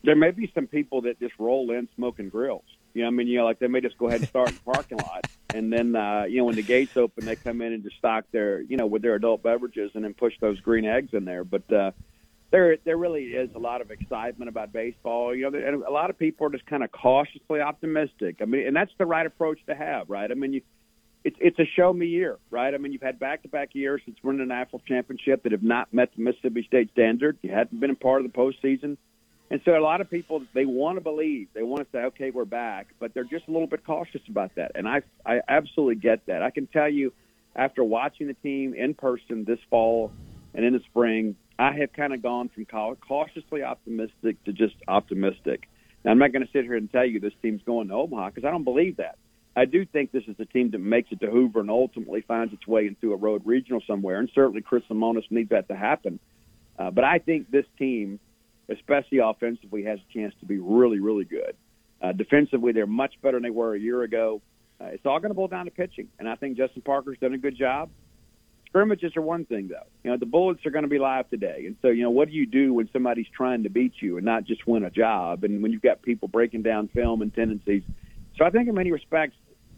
There 0.03 0.15
may 0.15 0.31
be 0.31 0.51
some 0.55 0.67
people 0.67 1.01
that 1.03 1.19
just 1.19 1.33
roll 1.37 1.71
in 1.71 1.87
smoking 1.95 2.29
grills. 2.29 2.65
You 2.93 3.01
know, 3.01 3.07
I 3.07 3.11
mean, 3.11 3.27
you 3.27 3.39
know, 3.39 3.45
like 3.45 3.59
they 3.59 3.67
may 3.67 3.81
just 3.81 3.97
go 3.97 4.07
ahead 4.07 4.21
and 4.21 4.29
start 4.29 4.49
in 4.49 4.55
the 4.55 4.61
parking 4.61 4.97
lot, 4.97 5.25
and 5.53 5.73
then 5.73 5.95
uh, 5.95 6.23
you 6.23 6.37
know, 6.37 6.45
when 6.45 6.55
the 6.55 6.63
gates 6.63 6.95
open, 6.95 7.25
they 7.25 7.35
come 7.35 7.61
in 7.61 7.73
and 7.73 7.83
just 7.83 7.97
stock 7.97 8.25
their, 8.31 8.61
you 8.61 8.77
know, 8.77 8.85
with 8.85 9.01
their 9.01 9.15
adult 9.15 9.41
beverages, 9.41 9.91
and 9.95 10.03
then 10.03 10.13
push 10.13 10.33
those 10.39 10.59
green 10.59 10.85
eggs 10.85 11.09
in 11.13 11.25
there. 11.25 11.43
But 11.43 11.71
uh, 11.73 11.91
there, 12.51 12.77
there 12.85 12.97
really 12.97 13.23
is 13.23 13.49
a 13.55 13.59
lot 13.59 13.81
of 13.81 13.89
excitement 13.89 14.47
about 14.47 14.71
baseball. 14.71 15.35
You 15.35 15.49
know, 15.49 15.57
and 15.57 15.83
a 15.83 15.91
lot 15.91 16.11
of 16.11 16.19
people 16.19 16.45
are 16.47 16.51
just 16.51 16.67
kind 16.67 16.83
of 16.83 16.91
cautiously 16.91 17.61
optimistic. 17.61 18.37
I 18.41 18.45
mean, 18.45 18.67
and 18.67 18.75
that's 18.75 18.91
the 18.99 19.07
right 19.07 19.25
approach 19.25 19.59
to 19.65 19.75
have, 19.75 20.09
right? 20.09 20.29
I 20.29 20.35
mean, 20.35 20.53
you, 20.53 20.61
it's 21.23 21.37
it's 21.39 21.57
a 21.57 21.65
show 21.75 21.91
me 21.91 22.05
year, 22.05 22.37
right? 22.51 22.73
I 22.73 22.77
mean, 22.77 22.91
you've 22.91 23.01
had 23.01 23.17
back 23.17 23.41
to 23.43 23.47
back 23.47 23.73
years 23.73 24.01
since 24.05 24.17
winning 24.23 24.41
a 24.41 24.45
national 24.45 24.83
championship 24.87 25.43
that 25.43 25.51
have 25.51 25.63
not 25.63 25.93
met 25.93 26.09
the 26.15 26.21
Mississippi 26.21 26.63
State 26.67 26.91
standard. 26.91 27.37
You 27.41 27.51
hadn't 27.51 27.79
been 27.79 27.89
a 27.89 27.95
part 27.95 28.23
of 28.23 28.31
the 28.31 28.37
postseason. 28.37 28.97
And 29.53 29.61
so 29.65 29.77
a 29.77 29.79
lot 29.79 30.01
of 30.01 30.09
people 30.09 30.43
they 30.55 30.65
want 30.65 30.97
to 30.97 31.01
believe, 31.01 31.47
they 31.53 31.61
want 31.61 31.83
to 31.83 31.87
say, 31.95 32.05
okay, 32.05 32.31
we're 32.31 32.43
back, 32.43 32.87
but 32.99 33.13
they're 33.13 33.23
just 33.23 33.47
a 33.47 33.51
little 33.51 33.67
bit 33.67 33.85
cautious 33.85 34.21
about 34.27 34.55
that. 34.55 34.71
And 34.73 34.87
I 34.87 35.03
I 35.23 35.41
absolutely 35.47 35.97
get 35.97 36.25
that. 36.25 36.41
I 36.41 36.49
can 36.49 36.65
tell 36.65 36.89
you, 36.89 37.13
after 37.55 37.83
watching 37.83 38.25
the 38.25 38.33
team 38.33 38.73
in 38.73 38.95
person 38.95 39.43
this 39.45 39.59
fall 39.69 40.11
and 40.55 40.65
in 40.65 40.73
the 40.73 40.79
spring, 40.89 41.35
I 41.59 41.71
have 41.73 41.93
kind 41.93 42.15
of 42.15 42.23
gone 42.23 42.49
from 42.49 42.65
cautiously 42.65 43.61
optimistic 43.61 44.43
to 44.45 44.53
just 44.53 44.73
optimistic. 44.87 45.69
Now 46.03 46.09
I'm 46.09 46.17
not 46.17 46.33
going 46.33 46.43
to 46.43 46.51
sit 46.51 46.63
here 46.63 46.75
and 46.75 46.91
tell 46.91 47.05
you 47.05 47.19
this 47.19 47.33
team's 47.43 47.61
going 47.63 47.89
to 47.89 47.93
Omaha 47.93 48.29
because 48.31 48.47
I 48.47 48.49
don't 48.49 48.63
believe 48.63 48.97
that. 48.97 49.19
I 49.55 49.65
do 49.65 49.85
think 49.85 50.11
this 50.11 50.23
is 50.27 50.35
a 50.39 50.45
team 50.45 50.71
that 50.71 50.79
makes 50.79 51.11
it 51.11 51.19
to 51.19 51.29
Hoover 51.29 51.59
and 51.59 51.69
ultimately 51.69 52.21
finds 52.21 52.55
its 52.55 52.65
way 52.65 52.87
into 52.87 53.13
a 53.13 53.17
road 53.17 53.43
regional 53.45 53.83
somewhere, 53.85 54.17
and 54.17 54.31
certainly 54.33 54.63
Chris 54.63 54.81
Lemonis 54.89 55.29
needs 55.29 55.51
that 55.51 55.67
to 55.67 55.75
happen. 55.75 56.19
Uh, 56.79 56.89
but 56.89 57.03
I 57.03 57.19
think 57.19 57.51
this 57.51 57.67
team 57.77 58.19
especially 58.69 59.19
offensively, 59.19 59.83
has 59.83 59.99
a 59.99 60.13
chance 60.13 60.33
to 60.39 60.45
be 60.45 60.57
really, 60.59 60.99
really 60.99 61.25
good. 61.25 61.55
Uh, 62.01 62.11
defensively, 62.11 62.71
they're 62.73 62.85
much 62.85 63.13
better 63.21 63.37
than 63.37 63.43
they 63.43 63.49
were 63.49 63.75
a 63.75 63.79
year 63.79 64.03
ago. 64.03 64.41
Uh, 64.79 64.85
it's 64.85 65.05
all 65.05 65.19
going 65.19 65.29
to 65.29 65.35
boil 65.35 65.47
down 65.47 65.65
to 65.65 65.71
pitching, 65.71 66.09
and 66.19 66.27
I 66.27 66.35
think 66.35 66.57
Justin 66.57 66.81
Parker's 66.81 67.17
done 67.19 67.33
a 67.33 67.37
good 67.37 67.57
job. 67.57 67.89
Scrimmages 68.67 69.15
are 69.15 69.21
one 69.21 69.45
thing, 69.45 69.67
though. 69.67 69.85
You 70.03 70.11
know, 70.11 70.17
the 70.17 70.25
Bullets 70.25 70.65
are 70.65 70.71
going 70.71 70.83
to 70.83 70.89
be 70.89 70.99
live 70.99 71.29
today, 71.29 71.63
and 71.67 71.75
so 71.81 71.89
you 71.89 72.03
know, 72.03 72.09
what 72.09 72.27
do 72.27 72.33
you 72.33 72.45
do 72.45 72.73
when 72.73 72.89
somebody's 72.91 73.27
trying 73.33 73.63
to 73.63 73.69
beat 73.69 73.93
you 74.01 74.17
and 74.17 74.25
not 74.25 74.45
just 74.45 74.67
win 74.67 74.83
a 74.83 74.89
job, 74.89 75.43
and 75.43 75.61
when 75.61 75.71
you've 75.71 75.81
got 75.81 76.01
people 76.01 76.27
breaking 76.27 76.63
down 76.63 76.87
film 76.89 77.21
and 77.21 77.33
tendencies? 77.33 77.83
So 78.37 78.45
I 78.45 78.49
think, 78.49 78.67
in 78.67 78.75
many 78.75 78.91
respects, 78.91 79.35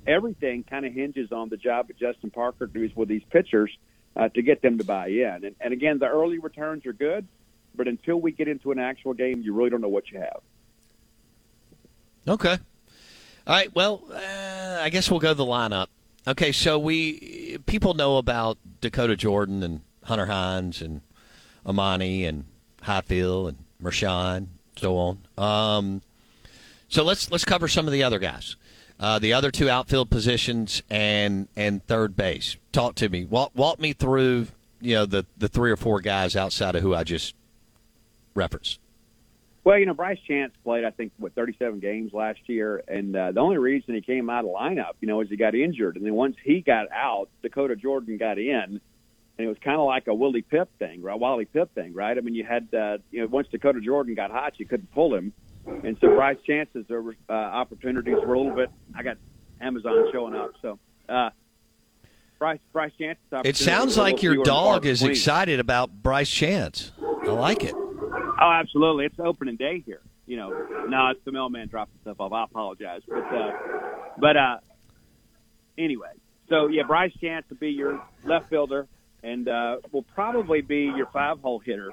everything 0.08 0.64
kind 0.64 0.86
of 0.86 0.94
hinges 0.94 1.32
on 1.32 1.50
the 1.50 1.58
job 1.58 1.90
that 1.90 1.98
Justin 1.98 2.32
Parker 2.32 2.68
does 2.68 2.96
with 2.96 3.10
these 3.10 3.24
pitchers 3.30 3.70
uh, 4.16 4.30
to 4.30 4.42
get 4.42 4.62
them 4.62 4.78
to 4.78 4.84
buy 4.84 5.08
in. 5.08 5.42
And, 5.44 5.56
and 5.60 5.74
again, 5.74 6.00
the 6.00 6.08
early 6.08 6.40
returns 6.40 6.86
are 6.86 6.94
good 6.94 7.28
but 7.76 7.88
until 7.88 8.20
we 8.20 8.32
get 8.32 8.48
into 8.48 8.72
an 8.72 8.80
actual 8.80 9.14
game, 9.14 9.42
you 9.42 9.54
really 9.54 9.70
don't 9.70 9.82
know 9.82 9.88
what 9.88 10.12
you 10.12 10.20
have. 10.20 10.42
Okay. 12.28 12.58
All 13.48 13.56
right. 13.56 13.74
Well, 13.76 14.04
uh, 14.12 14.80
I 14.82 14.90
guess 14.90 15.12
we'll 15.12 15.20
go 15.20 15.30
to 15.30 15.36
the 15.36 15.46
lineup. 15.46 15.88
Okay, 16.28 16.52
so 16.52 16.80
we 16.80 17.60
people 17.68 17.94
know 17.94 18.18
about 18.18 18.58
Dakota 18.82 19.16
Jordan 19.16 19.62
and 19.62 19.82
Hunter 20.04 20.26
Hines 20.26 20.82
and 20.82 21.02
Amani 21.66 22.26
and 22.26 22.46
Highfield 22.82 23.50
and 23.50 23.58
Mershon, 23.82 24.48
so 24.76 24.98
on. 24.98 25.20
Um, 25.38 26.02
so 26.88 27.04
let's 27.04 27.30
let's 27.30 27.46
cover 27.46 27.68
some 27.68 27.86
of 27.86 27.94
the 27.94 28.02
other 28.02 28.18
guys, 28.18 28.56
uh, 29.00 29.20
the 29.20 29.34
other 29.34 29.52
two 29.52 29.70
outfield 29.70 30.10
positions 30.10 30.82
and 30.90 31.48
and 31.56 31.86
third 31.86 32.16
base. 32.16 32.58
Talk 32.72 32.96
to 32.96 33.10
me. 33.10 33.26
Walk 33.26 33.52
walk 33.54 33.80
me 33.80 33.94
through 33.94 34.48
you 34.82 34.96
know 34.96 35.06
the 35.06 35.28
the 35.38 35.48
three 35.48 35.70
or 35.70 35.78
four 35.78 36.02
guys 36.02 36.36
outside 36.36 36.76
of 36.76 36.82
who 36.82 36.96
I 36.96 37.04
just 37.04 37.36
reference? 38.36 38.80
Well, 39.66 39.80
you 39.80 39.88
know, 39.88 39.96
Bryce 39.96 40.20
Chance 40.28 40.54
played, 40.64 40.86
I 40.86 40.92
think, 40.92 41.12
what 41.18 41.34
37 41.34 41.80
games 41.80 42.14
last 42.14 42.40
year, 42.46 42.84
and 42.88 43.16
uh, 43.16 43.32
the 43.32 43.40
only 43.40 43.58
reason 43.58 43.96
he 43.96 44.02
came 44.02 44.30
out 44.30 44.46
of 44.46 44.52
lineup, 44.52 44.92
you 45.02 45.08
know, 45.08 45.22
is 45.22 45.30
he 45.30 45.38
got 45.38 45.56
injured, 45.56 45.96
and 45.96 46.06
then 46.06 46.14
once 46.14 46.36
he 46.44 46.62
got 46.62 46.92
out, 46.92 47.30
Dakota 47.42 47.76
Jordan 47.76 48.18
got 48.18 48.38
in, 48.38 48.60
and 48.60 48.80
it 49.40 49.48
was 49.48 49.58
kind 49.64 49.80
of 49.80 49.88
like 49.88 50.06
a 50.06 50.14
Willie 50.14 50.44
Pip 50.44 50.70
thing, 50.78 51.02
right? 51.02 51.20
Wally 51.20 51.48
Pipp 51.48 51.70
thing, 51.72 51.96
right? 51.96 52.16
I 52.16 52.22
mean, 52.22 52.36
you 52.36 52.46
had, 52.46 52.72
uh, 52.76 53.00
you 53.10 53.22
know, 53.22 53.28
once 53.28 53.48
Dakota 53.48 53.82
Jordan 53.82 54.14
got 54.14 54.30
hot, 54.30 54.54
you 54.60 54.68
couldn't 54.68 54.92
pull 54.94 55.16
him, 55.16 55.34
and 55.66 55.98
so 56.00 56.10
Bryce 56.10 56.38
Chance's 56.46 56.86
uh, 56.92 57.34
opportunities 57.34 58.18
were 58.24 58.36
a 58.36 58.40
little 58.40 58.56
bit. 58.56 58.70
I 58.96 59.02
got 59.02 59.18
Amazon 59.60 60.10
showing 60.12 60.36
up, 60.36 60.52
so. 60.62 60.78
Uh, 61.10 61.32
Bryce, 62.38 62.60
Bryce 62.74 62.92
Chance. 63.00 63.18
It 63.46 63.56
sounds 63.56 63.98
like 63.98 64.22
your 64.22 64.44
dog 64.44 64.86
is 64.86 65.02
excited 65.02 65.60
about 65.60 66.04
Bryce 66.04 66.30
Chance. 66.30 66.92
I 67.24 67.32
like 67.32 67.64
it. 67.64 67.74
Oh, 68.40 68.52
absolutely. 68.52 69.06
It's 69.06 69.16
opening 69.20 69.56
day 69.56 69.82
here. 69.86 70.02
You 70.26 70.38
know, 70.38 70.50
no, 70.88 71.10
it's 71.12 71.24
the 71.24 71.32
mailman 71.32 71.68
dropping 71.68 72.00
stuff 72.02 72.20
off. 72.20 72.32
I 72.32 72.44
apologize, 72.46 73.02
but 73.08 73.18
uh, 73.18 73.52
but 74.18 74.38
uh, 74.38 74.58
anyway. 75.78 76.10
So 76.50 76.68
yeah, 76.68 76.84
Bryce 76.88 77.14
Chance 77.22 77.46
to 77.50 77.56
be 77.56 77.70
your 77.70 78.02
left 78.26 78.50
fielder, 78.50 78.88
and 79.24 79.48
uh, 79.48 79.78
will 79.92 80.06
probably 80.16 80.62
be 80.62 80.92
your 80.96 81.08
five 81.14 81.40
hole 81.40 81.60
hitter. 81.60 81.92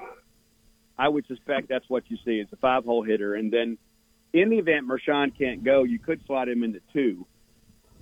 I 0.97 1.09
would 1.09 1.27
suspect 1.27 1.69
that's 1.69 1.87
what 1.87 2.03
you 2.09 2.17
see. 2.25 2.39
It's 2.39 2.51
a 2.53 2.57
five 2.57 2.85
hole 2.85 3.03
hitter, 3.03 3.35
and 3.35 3.53
then 3.53 3.77
in 4.33 4.49
the 4.49 4.57
event 4.57 4.87
Mershon 4.87 5.37
can't 5.37 5.63
go, 5.63 5.83
you 5.83 5.99
could 5.99 6.19
slot 6.25 6.49
him 6.49 6.63
into 6.63 6.79
two, 6.91 7.27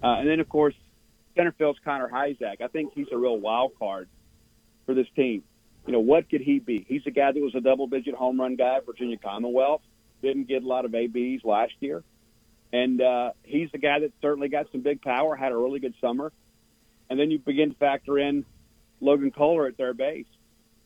uh, 0.01 0.15
and 0.19 0.30
then 0.30 0.39
of 0.39 0.47
course 0.47 0.75
center 1.36 1.54
field's 1.58 1.80
Connor 1.84 2.10
Hujsak. 2.10 2.62
I 2.62 2.67
think 2.67 2.93
he's 2.95 3.08
a 3.12 3.17
real 3.17 3.38
wild 3.38 3.73
card 3.77 4.08
for 4.86 4.93
this 4.93 5.08
team 5.15 5.43
you 5.86 5.94
know, 5.94 6.00
what 6.00 6.30
could 6.30 6.41
he 6.41 6.60
be? 6.60 6.86
He's 6.88 7.02
a 7.06 7.12
guy 7.12 7.32
that 7.32 7.41
was 7.41 7.56
a 7.56 7.62
double 7.62 7.88
digit 7.88 8.15
home 8.15 8.39
run 8.39 8.56
guy 8.56 8.78
at 8.78 8.86
Virginia 8.86 9.17
Commonwealth, 9.17 9.82
didn't 10.22 10.48
get 10.48 10.63
a 10.63 10.67
lot 10.67 10.86
of 10.86 10.94
ABs 10.94 11.44
last 11.44 11.74
year. 11.80 12.04
And 12.74 13.02
uh, 13.02 13.32
he's 13.44 13.70
the 13.72 13.78
guy 13.78 14.00
that 14.00 14.12
certainly 14.22 14.48
got 14.48 14.67
some 14.72 14.82
big 14.82 15.02
power, 15.02 15.36
had 15.36 15.52
a 15.52 15.58
really 15.58 15.80
good 15.80 15.96
summer. 16.00 16.32
And 17.10 17.20
then 17.20 17.32
you 17.32 17.39
begin 17.39 17.72
to 17.72 17.78
factor 17.78 18.17
in 18.17 18.46
Logan 19.02 19.32
Kohler 19.32 19.67
at 19.67 19.76
third 19.76 19.98
base, 19.98 20.28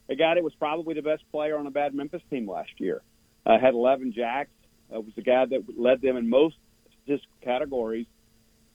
a 0.10 0.16
guy 0.16 0.36
that 0.36 0.44
was 0.44 0.54
probably 0.56 0.96
the 0.96 1.02
best 1.02 1.24
player 1.32 1.58
on 1.58 1.68
a 1.68 1.72
bad 1.72 1.94
Memphis 1.94 2.22
team 2.30 2.50
last 2.50 2.72
year. 2.78 3.02
Uh, 3.46 3.60
had 3.60 3.74
11 3.74 4.14
jacks. 4.14 4.50
Uh, 4.94 5.00
was 5.02 5.14
the 5.16 5.22
guy 5.22 5.46
that 5.46 5.64
led 5.78 6.02
them 6.02 6.16
in 6.16 6.30
most 6.30 6.56
statistical 7.04 7.38
categories. 7.44 8.06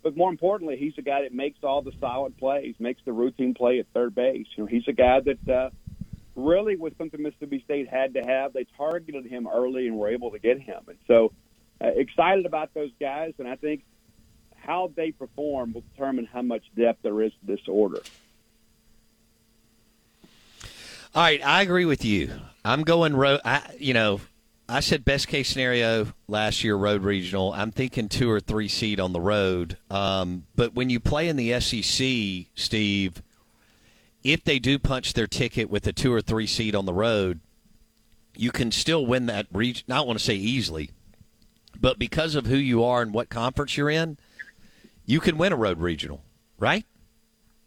But 0.02 0.16
more 0.16 0.30
importantly, 0.30 0.76
he's 0.76 0.94
a 0.98 1.02
guy 1.02 1.22
that 1.22 1.35
makes 1.35 1.59
all 1.62 1.83
the 1.83 1.92
solid 2.00 2.37
plays, 2.37 2.74
makes 2.78 3.00
the 3.04 3.12
routine 3.12 3.54
play 3.54 3.80
at 3.80 3.87
third 3.92 4.14
base. 4.14 4.46
You 4.56 4.64
know, 4.64 4.66
he's 4.66 4.88
a 4.88 4.92
guy 4.92 5.20
that 5.20 5.52
uh, 5.52 5.70
really 6.36 6.76
was 6.76 6.92
something 6.98 7.22
Mississippi 7.22 7.62
State 7.64 7.88
had 7.88 8.14
to 8.14 8.20
have. 8.22 8.52
They 8.52 8.66
targeted 8.76 9.26
him 9.26 9.48
early 9.48 9.86
and 9.86 9.96
were 9.96 10.08
able 10.08 10.30
to 10.30 10.38
get 10.38 10.60
him. 10.60 10.82
And 10.88 10.98
so 11.06 11.32
uh, 11.80 11.88
excited 11.88 12.46
about 12.46 12.72
those 12.74 12.90
guys, 13.00 13.34
and 13.38 13.48
I 13.48 13.56
think 13.56 13.84
how 14.56 14.92
they 14.94 15.10
perform 15.10 15.72
will 15.72 15.84
determine 15.94 16.26
how 16.26 16.42
much 16.42 16.62
depth 16.76 17.02
there 17.02 17.22
is 17.22 17.32
to 17.32 17.46
this 17.46 17.60
order. 17.66 18.00
All 21.14 21.22
right, 21.22 21.44
I 21.44 21.62
agree 21.62 21.86
with 21.86 22.04
you. 22.04 22.30
I'm 22.64 22.82
going 22.82 23.16
road. 23.16 23.40
I, 23.44 23.62
you 23.78 23.94
know, 23.94 24.20
I 24.68 24.78
said 24.78 25.04
best 25.04 25.26
case 25.26 25.48
scenario 25.48 26.06
last 26.28 26.62
year 26.62 26.76
road 26.76 27.02
regional. 27.02 27.52
I'm 27.52 27.72
thinking 27.72 28.08
two 28.08 28.30
or 28.30 28.38
three 28.38 28.68
seed 28.68 29.00
on 29.00 29.12
the 29.12 29.20
road. 29.20 29.76
Um, 29.90 30.46
but 30.54 30.74
when 30.74 30.88
you 30.90 31.00
play 31.00 31.28
in 31.28 31.34
the 31.34 31.58
SEC, 31.58 32.46
Steve, 32.54 33.22
if 34.22 34.44
they 34.44 34.59
do 34.59 34.78
punch 34.78 35.12
their 35.14 35.26
ticket 35.26 35.70
with 35.70 35.87
a 35.87 35.92
two 35.92 36.12
or 36.12 36.20
three 36.20 36.46
seed 36.46 36.74
on 36.74 36.87
the 36.87 36.92
road, 36.92 37.40
you 38.37 38.50
can 38.50 38.70
still 38.70 39.06
win 39.06 39.26
that 39.26 39.46
region. 39.52 39.85
I 39.90 39.96
don't 39.96 40.06
want 40.06 40.18
to 40.18 40.24
say 40.24 40.35
easily, 40.35 40.90
but 41.80 41.98
because 41.98 42.35
of 42.35 42.46
who 42.46 42.56
you 42.56 42.85
are 42.85 43.02
and 43.02 43.12
what 43.12 43.28
conference 43.28 43.76
you're 43.76 43.90
in, 43.90 44.18
you 45.04 45.20
can 45.20 45.38
win 45.38 45.52
a 45.52 45.56
road 45.56 45.80
regional, 45.80 46.22
right? 46.59 46.85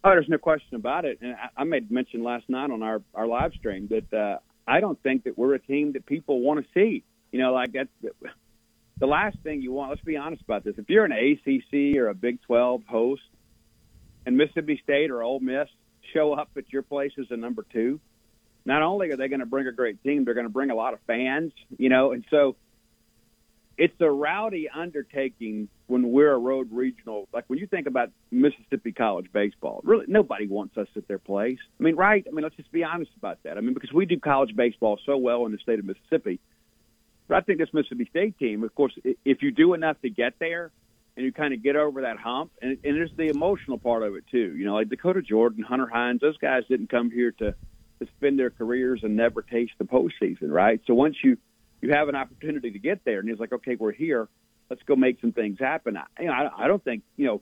Oh, 0.03 0.09
there's 0.09 0.29
no 0.29 0.37
question 0.37 0.75
about 0.75 1.05
it. 1.05 1.19
And 1.21 1.35
I, 1.55 1.63
made 1.63 1.89
mention 1.89 2.23
last 2.23 2.49
night 2.49 2.71
on 2.71 2.83
our, 2.83 3.01
our 3.13 3.25
live 3.25 3.53
stream 3.53 3.89
that 3.89 4.13
uh, 4.13 4.39
I 4.67 4.79
don't 4.79 5.01
think 5.01 5.23
that 5.23 5.37
we're 5.37 5.55
a 5.55 5.59
team 5.59 5.93
that 5.93 6.05
people 6.05 6.41
want 6.41 6.59
to 6.59 6.65
see. 6.73 7.03
You 7.31 7.39
know, 7.39 7.53
like 7.53 7.71
that's 7.73 7.89
the 8.99 9.07
last 9.07 9.37
thing 9.43 9.61
you 9.61 9.71
want. 9.71 9.89
Let's 9.89 10.01
be 10.01 10.17
honest 10.17 10.41
about 10.43 10.63
this. 10.63 10.75
If 10.77 10.89
you're 10.89 11.05
an 11.05 11.11
ACC 11.11 11.97
or 11.97 12.09
a 12.09 12.13
Big 12.13 12.41
12 12.43 12.83
host, 12.85 13.21
and 14.25 14.37
Mississippi 14.37 14.79
State 14.83 15.11
or 15.11 15.21
Ole 15.21 15.39
Miss 15.39 15.67
show 16.13 16.33
up 16.33 16.49
at 16.57 16.71
your 16.71 16.81
place 16.81 17.11
as 17.19 17.27
a 17.29 17.37
number 17.37 17.65
two, 17.71 17.99
not 18.65 18.81
only 18.81 19.11
are 19.11 19.17
they 19.17 19.27
going 19.27 19.41
to 19.41 19.45
bring 19.45 19.67
a 19.67 19.71
great 19.71 20.01
team, 20.03 20.25
they're 20.25 20.33
going 20.33 20.45
to 20.45 20.53
bring 20.53 20.69
a 20.69 20.75
lot 20.75 20.93
of 20.93 20.99
fans, 21.05 21.51
you 21.77 21.89
know, 21.89 22.11
and 22.11 22.23
so 22.29 22.55
it's 23.77 23.99
a 23.99 24.09
rowdy 24.09 24.69
undertaking 24.69 25.67
when 25.87 26.11
we're 26.11 26.31
a 26.31 26.37
road 26.37 26.69
regional. 26.71 27.27
Like 27.33 27.45
when 27.47 27.59
you 27.59 27.67
think 27.67 27.87
about 27.87 28.09
Mississippi 28.31 28.91
college 28.91 29.27
baseball, 29.33 29.81
really 29.83 30.05
nobody 30.07 30.47
wants 30.47 30.77
us 30.77 30.87
at 30.95 31.07
their 31.07 31.17
place. 31.19 31.57
I 31.79 31.83
mean, 31.83 31.95
right? 31.95 32.25
I 32.27 32.31
mean, 32.31 32.43
let's 32.43 32.55
just 32.55 32.71
be 32.71 32.83
honest 32.83 33.11
about 33.17 33.39
that. 33.43 33.57
I 33.57 33.61
mean, 33.61 33.73
because 33.73 33.91
we 33.91 34.05
do 34.05 34.19
college 34.19 34.55
baseball 34.55 34.99
so 35.05 35.17
well 35.17 35.45
in 35.45 35.51
the 35.51 35.57
state 35.57 35.79
of 35.79 35.85
Mississippi. 35.85 36.39
But 37.27 37.37
I 37.37 37.41
think 37.41 37.59
this 37.59 37.69
Mississippi 37.73 38.05
State 38.09 38.37
team, 38.37 38.63
of 38.63 38.75
course, 38.75 38.93
if 39.25 39.41
you 39.41 39.51
do 39.51 39.73
enough 39.73 39.99
to 40.01 40.09
get 40.09 40.33
there 40.39 40.71
and 41.15 41.25
you 41.25 41.31
kind 41.31 41.53
of 41.53 41.61
get 41.61 41.75
over 41.75 42.01
that 42.01 42.17
hump, 42.17 42.51
and, 42.61 42.77
and 42.83 42.95
there's 42.95 43.15
the 43.15 43.27
emotional 43.27 43.77
part 43.77 44.03
of 44.03 44.15
it 44.15 44.25
too. 44.31 44.55
You 44.55 44.65
know, 44.65 44.75
like 44.75 44.89
Dakota 44.89 45.21
Jordan, 45.21 45.63
Hunter 45.63 45.87
Hines, 45.87 46.21
those 46.21 46.37
guys 46.37 46.63
didn't 46.67 46.89
come 46.89 47.11
here 47.11 47.31
to 47.33 47.55
to 47.99 48.07
spend 48.17 48.39
their 48.39 48.49
careers 48.49 49.01
and 49.03 49.15
never 49.15 49.41
taste 49.41 49.73
the 49.77 49.85
postseason, 49.85 50.49
right? 50.49 50.81
So 50.87 50.93
once 50.93 51.15
you 51.23 51.37
you 51.81 51.91
have 51.91 52.09
an 52.09 52.15
opportunity 52.15 52.71
to 52.71 52.79
get 52.79 53.03
there, 53.05 53.19
and 53.19 53.29
he's 53.29 53.39
like, 53.39 53.53
okay, 53.53 53.75
we're 53.75 53.91
here, 53.91 54.27
let's 54.69 54.81
go 54.83 54.95
make 54.95 55.19
some 55.21 55.31
things 55.31 55.59
happen. 55.59 55.97
I, 55.97 56.05
you 56.19 56.27
know, 56.27 56.33
I, 56.33 56.65
I 56.65 56.67
don't 56.67 56.83
think 56.83 57.03
you 57.15 57.25
know 57.25 57.41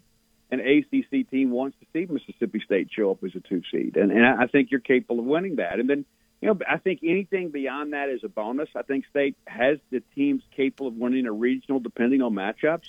an 0.49 0.59
ACC 0.59 1.29
team 1.29 1.51
wants 1.51 1.77
to 1.79 1.85
see 1.93 2.11
Mississippi 2.11 2.61
State 2.65 2.89
show 2.91 3.11
up 3.11 3.23
as 3.23 3.31
a 3.35 3.39
two 3.39 3.61
seed, 3.71 3.95
and 3.95 4.11
and 4.11 4.25
I 4.25 4.47
think 4.47 4.71
you're 4.71 4.81
capable 4.81 5.19
of 5.19 5.25
winning 5.25 5.57
that. 5.57 5.79
And 5.79 5.89
then 5.89 6.05
you 6.41 6.47
know, 6.47 6.59
I 6.67 6.77
think 6.77 7.01
anything 7.03 7.51
beyond 7.51 7.93
that 7.93 8.09
is 8.09 8.23
a 8.23 8.29
bonus. 8.29 8.69
I 8.75 8.81
think 8.81 9.05
State 9.09 9.37
has 9.45 9.77
the 9.91 10.01
teams 10.15 10.41
capable 10.55 10.87
of 10.87 10.95
winning 10.95 11.27
a 11.27 11.31
regional 11.31 11.79
depending 11.79 12.21
on 12.21 12.33
matchups. 12.33 12.87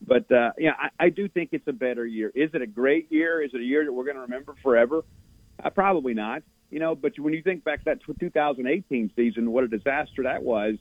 But 0.00 0.30
uh, 0.30 0.52
yeah, 0.58 0.72
I, 0.78 1.06
I 1.06 1.08
do 1.10 1.28
think 1.28 1.50
it's 1.52 1.66
a 1.68 1.72
better 1.72 2.04
year. 2.04 2.30
Is 2.34 2.50
it 2.54 2.62
a 2.62 2.66
great 2.66 3.10
year? 3.10 3.42
Is 3.42 3.52
it 3.54 3.60
a 3.60 3.64
year 3.64 3.84
that 3.84 3.92
we're 3.92 4.04
going 4.04 4.16
to 4.16 4.22
remember 4.22 4.54
forever? 4.62 5.04
Uh, 5.62 5.70
probably 5.70 6.14
not 6.14 6.42
you 6.70 6.80
know, 6.80 6.94
but 6.94 7.18
when 7.18 7.32
you 7.32 7.42
think 7.42 7.64
back 7.64 7.80
to 7.80 7.84
that 7.86 7.98
2018 8.18 9.10
season, 9.16 9.50
what 9.50 9.64
a 9.64 9.68
disaster 9.68 10.24
that 10.24 10.42
was. 10.42 10.74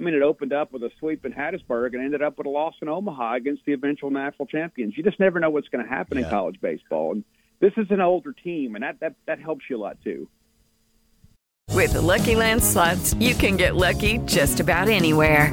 I 0.00 0.02
mean, 0.02 0.14
it 0.14 0.22
opened 0.22 0.52
up 0.52 0.72
with 0.72 0.82
a 0.84 0.90
sweep 0.98 1.24
in 1.24 1.32
Hattiesburg 1.32 1.92
and 1.92 2.02
ended 2.02 2.22
up 2.22 2.38
with 2.38 2.46
a 2.46 2.50
loss 2.50 2.74
in 2.80 2.88
Omaha 2.88 3.34
against 3.34 3.64
the 3.64 3.72
eventual 3.72 4.10
national 4.10 4.46
champions. 4.46 4.96
You 4.96 5.02
just 5.02 5.18
never 5.18 5.40
know 5.40 5.50
what's 5.50 5.68
going 5.68 5.84
to 5.84 5.90
happen 5.90 6.18
Yeah. 6.18 6.24
in 6.24 6.30
college 6.30 6.60
baseball, 6.60 7.12
and 7.12 7.24
this 7.60 7.72
is 7.76 7.90
an 7.90 8.00
older 8.00 8.32
team, 8.32 8.74
and 8.74 8.84
that 8.84 9.00
that 9.00 9.14
that 9.26 9.40
helps 9.40 9.64
you 9.68 9.76
a 9.76 9.82
lot 9.82 9.98
too. 10.02 10.28
With 11.72 11.92
the 11.92 12.00
Lucky 12.00 12.34
Land 12.34 12.62
slots, 12.62 13.14
you 13.14 13.34
can 13.34 13.56
get 13.56 13.76
lucky 13.76 14.18
just 14.18 14.60
about 14.60 14.88
anywhere. 14.88 15.52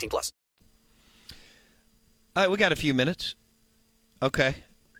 plus. 0.09 0.31
All 2.35 2.43
right, 2.43 2.49
we 2.49 2.57
got 2.57 2.71
a 2.71 2.77
few 2.77 2.93
minutes. 2.93 3.35
Okay. 4.21 4.55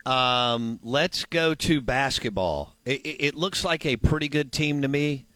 Um, 0.06 0.80
let's 0.84 1.26
go 1.26 1.54
to 1.54 1.80
basketball. 1.80 2.76
It, 2.86 3.02
it, 3.02 3.24
it 3.26 3.36
looks 3.36 3.64
like 3.64 3.86
a 3.86 3.98
pretty 3.98 4.28
good 4.28 4.52
team 4.52 4.82
to 4.82 4.88
me. 4.88 5.28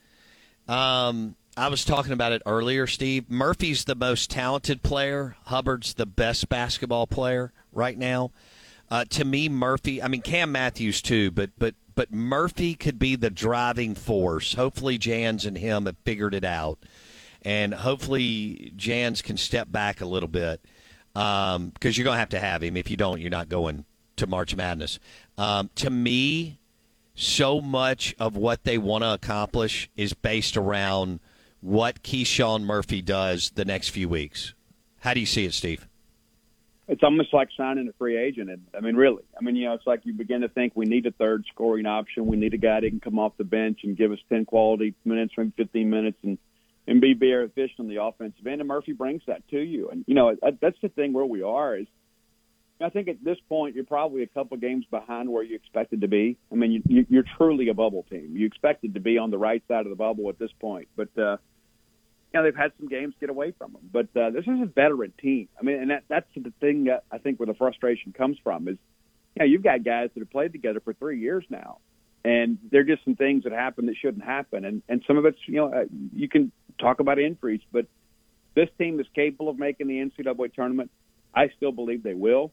Um, 0.67 1.35
I 1.55 1.69
was 1.69 1.85
talking 1.85 2.11
about 2.11 2.31
it 2.31 2.41
earlier, 2.45 2.85
Steve. 2.87 3.29
Murphy's 3.29 3.85
the 3.85 3.95
most 3.95 4.29
talented 4.29 4.83
player. 4.83 5.37
Hubbard's 5.45 5.93
the 5.93 6.05
best 6.05 6.49
basketball 6.49 7.07
player 7.07 7.53
right 7.71 7.97
now. 7.97 8.31
Uh, 8.89 9.05
to 9.05 9.23
me, 9.23 9.47
Murphy. 9.47 10.01
I 10.01 10.07
mean, 10.07 10.21
Cam 10.21 10.51
Matthews 10.51 11.01
too, 11.01 11.31
but 11.31 11.51
but 11.57 11.75
but 11.95 12.11
Murphy 12.11 12.75
could 12.75 12.99
be 12.99 13.15
the 13.15 13.29
driving 13.29 13.95
force. 13.95 14.53
Hopefully, 14.53 14.97
Jans 14.97 15.45
and 15.45 15.57
him 15.57 15.85
have 15.85 15.95
figured 16.03 16.33
it 16.33 16.43
out, 16.43 16.79
and 17.45 17.73
hopefully 17.73 18.73
Jans 18.75 19.21
can 19.21 19.37
step 19.37 19.71
back 19.71 20.01
a 20.01 20.05
little 20.05 20.27
bit 20.27 20.61
because 21.13 21.97
you're 21.97 22.03
going 22.03 22.15
to 22.15 22.19
have 22.19 22.29
to 22.29 22.39
have 22.39 22.61
him. 22.61 22.75
If 22.75 22.91
you 22.91 22.97
don't, 22.97 23.21
you're 23.21 23.29
not 23.29 23.47
going 23.47 23.85
to 24.17 24.27
March 24.27 24.55
Madness. 24.55 24.99
Um, 25.37 25.69
to 25.75 25.89
me, 25.89 26.59
so 27.13 27.61
much 27.61 28.13
of 28.19 28.35
what 28.35 28.65
they 28.65 28.77
want 28.77 29.03
to 29.03 29.13
accomplish 29.13 29.89
is 29.95 30.13
based 30.13 30.57
around 30.57 31.21
what 31.61 32.03
KeShawn 32.03 32.63
Murphy 32.63 33.01
does 33.01 33.51
the 33.51 33.63
next 33.63 33.89
few 33.89 34.09
weeks. 34.09 34.53
How 34.99 35.13
do 35.13 35.19
you 35.19 35.25
see 35.25 35.45
it, 35.45 35.53
Steve? 35.53 35.87
It's 36.87 37.01
almost 37.01 37.33
like 37.33 37.49
signing 37.57 37.87
a 37.87 37.93
free 37.93 38.15
agent. 38.17 38.49
I 38.77 38.79
mean, 38.79 38.95
really, 38.95 39.23
I 39.39 39.43
mean, 39.43 39.55
you 39.55 39.65
know, 39.65 39.73
it's 39.73 39.87
like 39.87 40.01
you 40.03 40.13
begin 40.13 40.41
to 40.41 40.49
think 40.49 40.73
we 40.75 40.85
need 40.85 41.07
a 41.07 41.11
third 41.11 41.43
scoring 41.51 41.87
option. 41.87 42.27
We 42.27 42.37
need 42.37 42.53
a 42.53 42.57
guy 42.57 42.81
that 42.81 42.89
can 42.89 42.99
come 42.99 43.17
off 43.17 43.33
the 43.37 43.43
bench 43.43 43.79
and 43.83 43.97
give 43.97 44.11
us 44.11 44.19
ten 44.29 44.45
quality 44.45 44.93
minutes, 45.03 45.33
maybe 45.35 45.51
fifteen 45.57 45.89
minutes, 45.89 46.17
and 46.21 46.37
and 46.87 47.01
be 47.01 47.13
very 47.13 47.45
efficient 47.45 47.79
on 47.79 47.87
the 47.87 48.01
offensive 48.01 48.45
end. 48.45 48.61
And 48.61 48.67
Murphy 48.67 48.93
brings 48.93 49.23
that 49.27 49.47
to 49.49 49.59
you. 49.59 49.89
And 49.89 50.05
you 50.07 50.15
know, 50.15 50.35
that's 50.61 50.77
the 50.81 50.89
thing 50.89 51.13
where 51.13 51.25
we 51.25 51.43
are 51.43 51.77
is. 51.77 51.87
I 52.81 52.89
think 52.89 53.07
at 53.07 53.23
this 53.23 53.37
point 53.47 53.73
you're 53.73 53.85
probably 53.85 54.23
a 54.23 54.27
couple 54.27 54.57
games 54.57 54.83
behind 54.91 55.29
where 55.29 55.41
you 55.41 55.55
expected 55.55 56.01
to 56.01 56.09
be. 56.09 56.37
I 56.51 56.55
mean, 56.55 56.73
you, 56.73 56.81
you, 56.85 57.05
you're 57.07 57.23
truly 57.37 57.69
a 57.69 57.73
bubble 57.73 58.05
team. 58.09 58.35
You 58.35 58.45
expected 58.45 58.95
to 58.95 58.99
be 58.99 59.17
on 59.17 59.31
the 59.31 59.37
right 59.37 59.63
side 59.69 59.85
of 59.85 59.89
the 59.89 59.95
bubble 59.95 60.27
at 60.27 60.37
this 60.37 60.51
point, 60.59 60.89
but 60.97 61.07
uh, 61.17 61.37
you 62.35 62.41
know 62.41 62.43
they've 62.43 62.55
had 62.55 62.73
some 62.77 62.89
games 62.89 63.13
get 63.21 63.29
away 63.29 63.53
from 63.57 63.71
them. 63.71 63.89
But 63.93 64.07
uh, 64.19 64.31
this 64.31 64.43
is 64.43 64.61
a 64.61 64.65
veteran 64.65 65.13
team. 65.21 65.47
I 65.57 65.63
mean, 65.63 65.83
and 65.83 65.91
that, 65.91 66.03
that's 66.09 66.27
the 66.35 66.51
thing 66.59 66.83
that 66.85 67.05
I 67.09 67.17
think 67.17 67.39
where 67.39 67.47
the 67.47 67.53
frustration 67.53 68.11
comes 68.11 68.37
from 68.43 68.67
is, 68.67 68.77
you 69.35 69.39
know, 69.39 69.45
you've 69.45 69.63
got 69.63 69.85
guys 69.85 70.09
that 70.13 70.19
have 70.19 70.31
played 70.31 70.51
together 70.51 70.81
for 70.81 70.93
three 70.93 71.21
years 71.21 71.45
now, 71.49 71.77
and 72.25 72.57
there 72.71 72.81
are 72.81 72.83
just 72.83 73.05
some 73.05 73.15
things 73.15 73.45
that 73.45 73.53
happen 73.53 73.85
that 73.85 73.95
shouldn't 73.95 74.25
happen, 74.25 74.65
and 74.65 74.81
and 74.89 75.01
some 75.07 75.17
of 75.17 75.25
it's 75.25 75.39
you 75.45 75.55
know 75.55 75.73
uh, 75.73 75.85
you 76.13 76.27
can 76.27 76.51
talk 76.79 76.99
about 76.99 77.19
injuries, 77.19 77.61
but 77.71 77.85
this 78.55 78.69
team 78.77 78.99
is 78.99 79.07
capable 79.13 79.49
of 79.49 79.59
making 79.59 79.87
the 79.87 79.99
NCAA 79.99 80.53
tournament. 80.53 80.91
I 81.33 81.49
still 81.57 81.71
believe 81.71 82.03
they 82.03 82.13
will. 82.13 82.51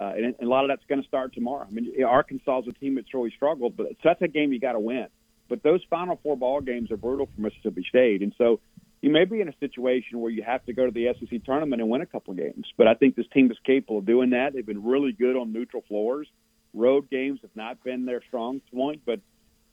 Uh, 0.00 0.12
and, 0.16 0.24
and 0.24 0.36
a 0.42 0.48
lot 0.48 0.64
of 0.64 0.68
that's 0.68 0.84
going 0.88 1.00
to 1.00 1.08
start 1.08 1.34
tomorrow. 1.34 1.66
I 1.68 1.70
mean, 1.70 2.02
Arkansas 2.04 2.60
is 2.60 2.68
a 2.68 2.72
team 2.72 2.96
that's 2.96 3.12
really 3.14 3.32
struggled, 3.36 3.76
but 3.76 3.88
so 3.88 3.94
that's 4.04 4.22
a 4.22 4.28
game 4.28 4.52
you 4.52 4.60
got 4.60 4.72
to 4.72 4.80
win. 4.80 5.06
But 5.48 5.62
those 5.62 5.80
Final 5.90 6.18
Four 6.22 6.36
ball 6.36 6.60
games 6.60 6.90
are 6.90 6.96
brutal 6.96 7.28
for 7.34 7.40
Mississippi 7.40 7.84
State, 7.88 8.22
and 8.22 8.34
so 8.38 8.60
you 9.02 9.10
may 9.10 9.24
be 9.24 9.40
in 9.40 9.48
a 9.48 9.56
situation 9.60 10.20
where 10.20 10.30
you 10.30 10.42
have 10.42 10.64
to 10.66 10.72
go 10.72 10.86
to 10.86 10.92
the 10.92 11.14
SEC 11.18 11.44
tournament 11.44 11.82
and 11.82 11.90
win 11.90 12.00
a 12.00 12.06
couple 12.06 12.32
of 12.32 12.38
games. 12.38 12.66
But 12.78 12.88
I 12.88 12.94
think 12.94 13.16
this 13.16 13.26
team 13.34 13.50
is 13.50 13.58
capable 13.64 13.98
of 13.98 14.06
doing 14.06 14.30
that. 14.30 14.54
They've 14.54 14.64
been 14.64 14.84
really 14.84 15.12
good 15.12 15.36
on 15.36 15.52
neutral 15.52 15.82
floors. 15.88 16.28
Road 16.72 17.10
games 17.10 17.40
have 17.42 17.54
not 17.54 17.82
been 17.84 18.06
their 18.06 18.22
strong 18.28 18.60
point, 18.72 19.02
but 19.04 19.20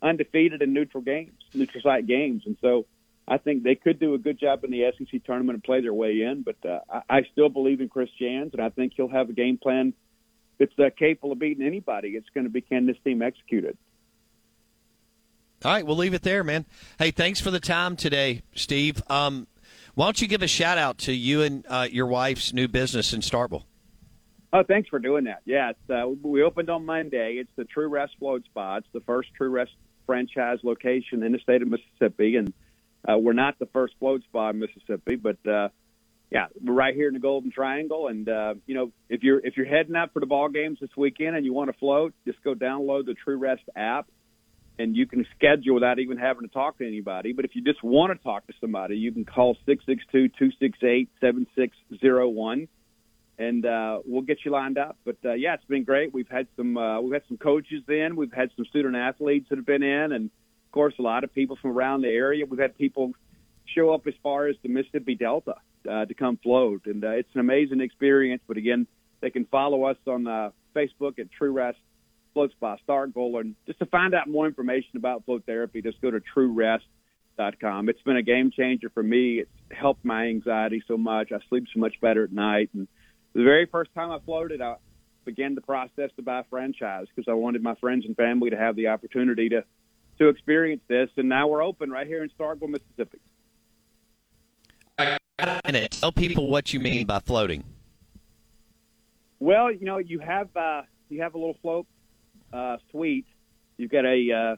undefeated 0.02 0.62
in 0.62 0.74
neutral 0.74 1.02
games, 1.02 1.32
neutral 1.54 1.82
site 1.82 2.08
games, 2.08 2.44
and 2.46 2.58
so 2.62 2.86
I 3.30 3.38
think 3.38 3.64
they 3.64 3.76
could 3.76 4.00
do 4.00 4.16
a 4.16 4.18
good 4.18 4.40
job 4.40 4.64
in 4.64 4.72
the 4.72 4.92
SEC 4.98 5.24
tournament 5.24 5.56
and 5.56 5.64
play 5.64 5.82
their 5.82 5.94
way 5.94 6.22
in. 6.22 6.44
But 6.44 6.58
uh, 6.68 6.80
I, 6.90 7.18
I 7.18 7.22
still 7.32 7.50
believe 7.50 7.80
in 7.80 7.90
Chris 7.90 8.10
Jans, 8.20 8.54
and 8.54 8.62
I 8.62 8.70
think 8.70 8.94
he'll 8.96 9.08
have 9.08 9.30
a 9.30 9.34
game 9.34 9.58
plan 9.58 9.94
that's 10.58 10.78
uh, 10.80 10.90
capable 10.98 11.32
of 11.32 11.40
beating 11.40 11.66
anybody. 11.66 12.10
It's 12.10 12.30
going 12.34 12.46
to 12.46 12.50
be 12.50 12.62
can 12.62 12.86
this 12.86 12.98
team 13.04 13.22
execute 13.22 13.66
it? 13.66 13.78
All 15.64 15.72
right, 15.72 15.86
we'll 15.86 15.98
leave 15.98 16.14
it 16.14 16.24
there, 16.24 16.44
man. 16.44 16.66
Hey, 16.98 17.12
thanks 17.12 17.42
for 17.42 17.52
the 17.52 17.60
time 17.60 17.98
today, 17.98 18.44
Steve. 18.56 19.02
Um, 19.10 19.46
why 19.94 20.06
don't 20.06 20.22
you 20.22 20.28
give 20.28 20.42
a 20.42 20.48
shout 20.48 20.78
out 20.78 21.00
to 21.00 21.14
you 21.14 21.42
and 21.42 21.66
uh, 21.68 21.88
your 21.92 22.08
wife's 22.08 22.54
new 22.54 22.68
business 22.68 23.14
in 23.14 23.20
Starkville? 23.20 23.64
Oh, 24.52 24.64
thanks 24.64 24.90
for 24.90 25.00
doing 25.00 25.26
that. 25.26 25.42
Yeah, 25.46 25.72
it's, 25.72 25.90
uh, 25.90 26.08
we 26.24 26.42
opened 26.44 26.70
on 26.70 26.86
Monday. 26.86 27.36
It's 27.36 27.52
the 27.56 27.66
True 27.66 27.88
Rest 27.88 28.14
Float 28.18 28.46
Spa. 28.46 28.78
It's 28.78 28.88
the 28.94 29.02
first 29.02 29.30
True 29.36 29.50
Rest 29.50 29.72
franchise 30.06 30.60
location 30.64 31.22
in 31.24 31.34
the 31.34 31.40
state 31.40 31.62
of 31.62 31.68
Mississippi, 31.68 32.36
and 32.38 32.54
uh, 33.10 33.18
we're 33.18 33.34
not 33.34 33.58
the 33.60 33.66
first 33.68 33.94
float 34.00 34.22
spa 34.24 34.50
in 34.50 34.60
Mississippi, 34.60 35.16
but 35.16 35.38
uh, 35.48 35.70
yeah, 36.32 36.46
we're 36.64 36.74
right 36.74 36.94
here 36.94 37.08
in 37.08 37.14
the 37.14 37.20
Golden 37.20 37.52
Triangle, 37.52 38.08
and 38.08 38.28
uh, 38.30 38.54
you 38.68 38.76
know, 38.76 38.92
if 39.10 39.24
you're 39.24 39.40
if 39.40 39.58
you're 39.58 39.66
heading 39.66 39.96
out 39.96 40.14
for 40.14 40.20
the 40.20 40.28
ball 40.28 40.50
games 40.50 40.78
this 40.80 40.92
weekend 40.96 41.36
and 41.36 41.46
you 41.46 41.54
want 41.54 41.72
to 41.72 41.78
float, 41.78 42.14
just 42.26 42.42
go 42.44 42.54
download 42.54 43.06
the 43.06 43.16
True 43.16 43.38
Rest 43.38 43.64
app, 43.76 44.08
and 44.78 44.96
you 44.96 45.08
can 45.08 45.26
schedule 45.36 45.74
without 45.74 45.98
even 45.98 46.18
having 46.18 46.44
to 46.44 46.54
talk 46.54 46.78
to 46.78 46.88
anybody. 46.88 47.34
But 47.34 47.46
if 47.46 47.56
you 47.56 47.64
just 47.64 47.84
want 47.84 48.16
to 48.16 48.24
talk 48.24 48.46
to 48.48 48.54
somebody, 48.62 48.98
you 48.98 49.12
can 49.12 49.26
call 49.26 49.58
six 49.66 49.84
six 49.88 50.04
two 50.12 50.30
two 50.30 50.52
six 50.60 50.78
eight 50.84 51.10
seven 51.20 51.48
six 51.56 51.76
zero 52.00 52.30
one, 52.30 52.68
and 53.40 53.66
uh, 53.66 54.00
we'll 54.06 54.22
get 54.22 54.40
you 54.46 54.52
lined 54.52 54.78
up. 54.78 54.98
But 55.04 55.18
uh, 55.26 55.34
yeah, 55.34 55.56
it's 55.56 55.66
been 55.66 55.84
great. 55.84 56.14
We've 56.14 56.30
had 56.30 56.48
some 56.56 56.78
uh, 56.78 57.02
we've 57.02 57.14
had 57.14 57.24
some 57.28 57.38
coaches 57.38 57.82
in, 57.88 58.16
we've 58.16 58.34
had 58.34 58.52
some 58.56 58.66
student 58.66 58.96
athletes 58.96 59.48
that 59.50 59.58
have 59.58 59.66
been 59.66 59.82
in, 59.82 60.12
and 60.12 60.30
of 60.70 60.74
course 60.74 60.94
a 61.00 61.02
lot 61.02 61.24
of 61.24 61.34
people 61.34 61.58
from 61.60 61.72
around 61.72 62.02
the 62.02 62.10
area. 62.10 62.46
We've 62.46 62.60
had 62.60 62.78
people 62.78 63.14
show 63.76 63.92
up 63.92 64.06
as 64.06 64.14
far 64.22 64.46
as 64.46 64.56
the 64.62 64.70
Mississippi 64.70 65.16
Delta 65.16 65.56
uh, 65.90 66.06
to 66.06 66.14
come 66.14 66.38
float, 66.44 66.86
and 66.86 67.04
uh, 67.04 67.10
it's 67.10 67.30
an 67.34 67.40
amazing 67.40 67.82
experience. 67.82 68.44
But 68.48 68.58
again, 68.58 68.86
they 69.20 69.32
can 69.32 69.46
follow 69.46 69.86
us 69.86 69.98
on 70.06 70.28
uh, 70.28 70.52
Facebook 70.76 71.18
at 71.18 71.32
True 71.32 71.52
Rest 71.52 71.80
Floats 72.34 72.54
by 72.60 72.78
Starkville, 72.88 73.40
and 73.40 73.56
just 73.66 73.80
to 73.80 73.88
find 73.88 74.14
out 74.14 74.28
more 74.28 74.46
information 74.46 74.98
about 74.98 75.26
float 75.26 75.44
therapy, 75.48 75.82
just 75.82 76.00
go 76.02 76.12
to 76.12 76.22
TrueRest.com. 76.38 77.90
It's 77.90 78.02
been 78.04 78.18
a 78.18 78.22
game 78.22 78.52
changer 78.56 78.92
for 78.92 79.02
me. 79.02 79.40
It's 79.40 79.52
helped 79.72 80.06
my 80.06 80.26
anxiety 80.26 80.84
so 80.88 80.98
much. 80.98 81.32
I 81.32 81.40
sleep 81.50 81.66
so 81.74 81.80
much 81.80 81.96
better 82.00 82.26
at 82.26 82.32
night, 82.32 82.70
and 82.76 82.88
the 83.34 83.44
very 83.44 83.66
first 83.66 83.92
time 83.96 84.12
I 84.12 84.20
floated, 84.20 84.62
I 84.62 84.76
began 85.26 85.56
the 85.56 85.62
process 85.62 86.12
to 86.18 86.22
buy 86.22 86.42
a 86.42 86.44
franchise 86.44 87.08
because 87.08 87.28
I 87.28 87.34
wanted 87.34 87.64
my 87.64 87.74
friends 87.76 88.06
and 88.06 88.16
family 88.16 88.52
to 88.52 88.58
have 88.58 88.76
the 88.76 88.88
opportunity 88.88 89.50
to 89.50 89.64
to 90.20 90.30
experience 90.30 90.82
this. 90.88 91.10
And 91.18 91.30
now 91.30 91.48
we're 91.48 91.64
open 91.64 91.90
right 91.90 92.08
here 92.08 92.24
in 92.24 92.30
Starkville, 92.40 92.70
Mississippi. 92.70 93.20
minute. 95.66 95.92
Tell 95.92 96.12
people 96.12 96.50
what 96.50 96.74
you 96.74 96.80
mean 96.80 97.06
by 97.06 97.20
floating. 97.20 97.64
Well, 99.40 99.72
you 99.72 99.86
know, 99.86 99.98
you 99.98 100.20
have 100.20 100.56
uh, 100.56 100.82
you 101.10 101.22
have 101.22 101.34
a 101.34 101.38
little 101.38 101.58
float 101.62 101.88
uh, 102.52 102.78
suite. 102.92 103.26
You've 103.78 103.92
got 103.92 104.06
a 104.06 104.32
uh, 104.32 104.56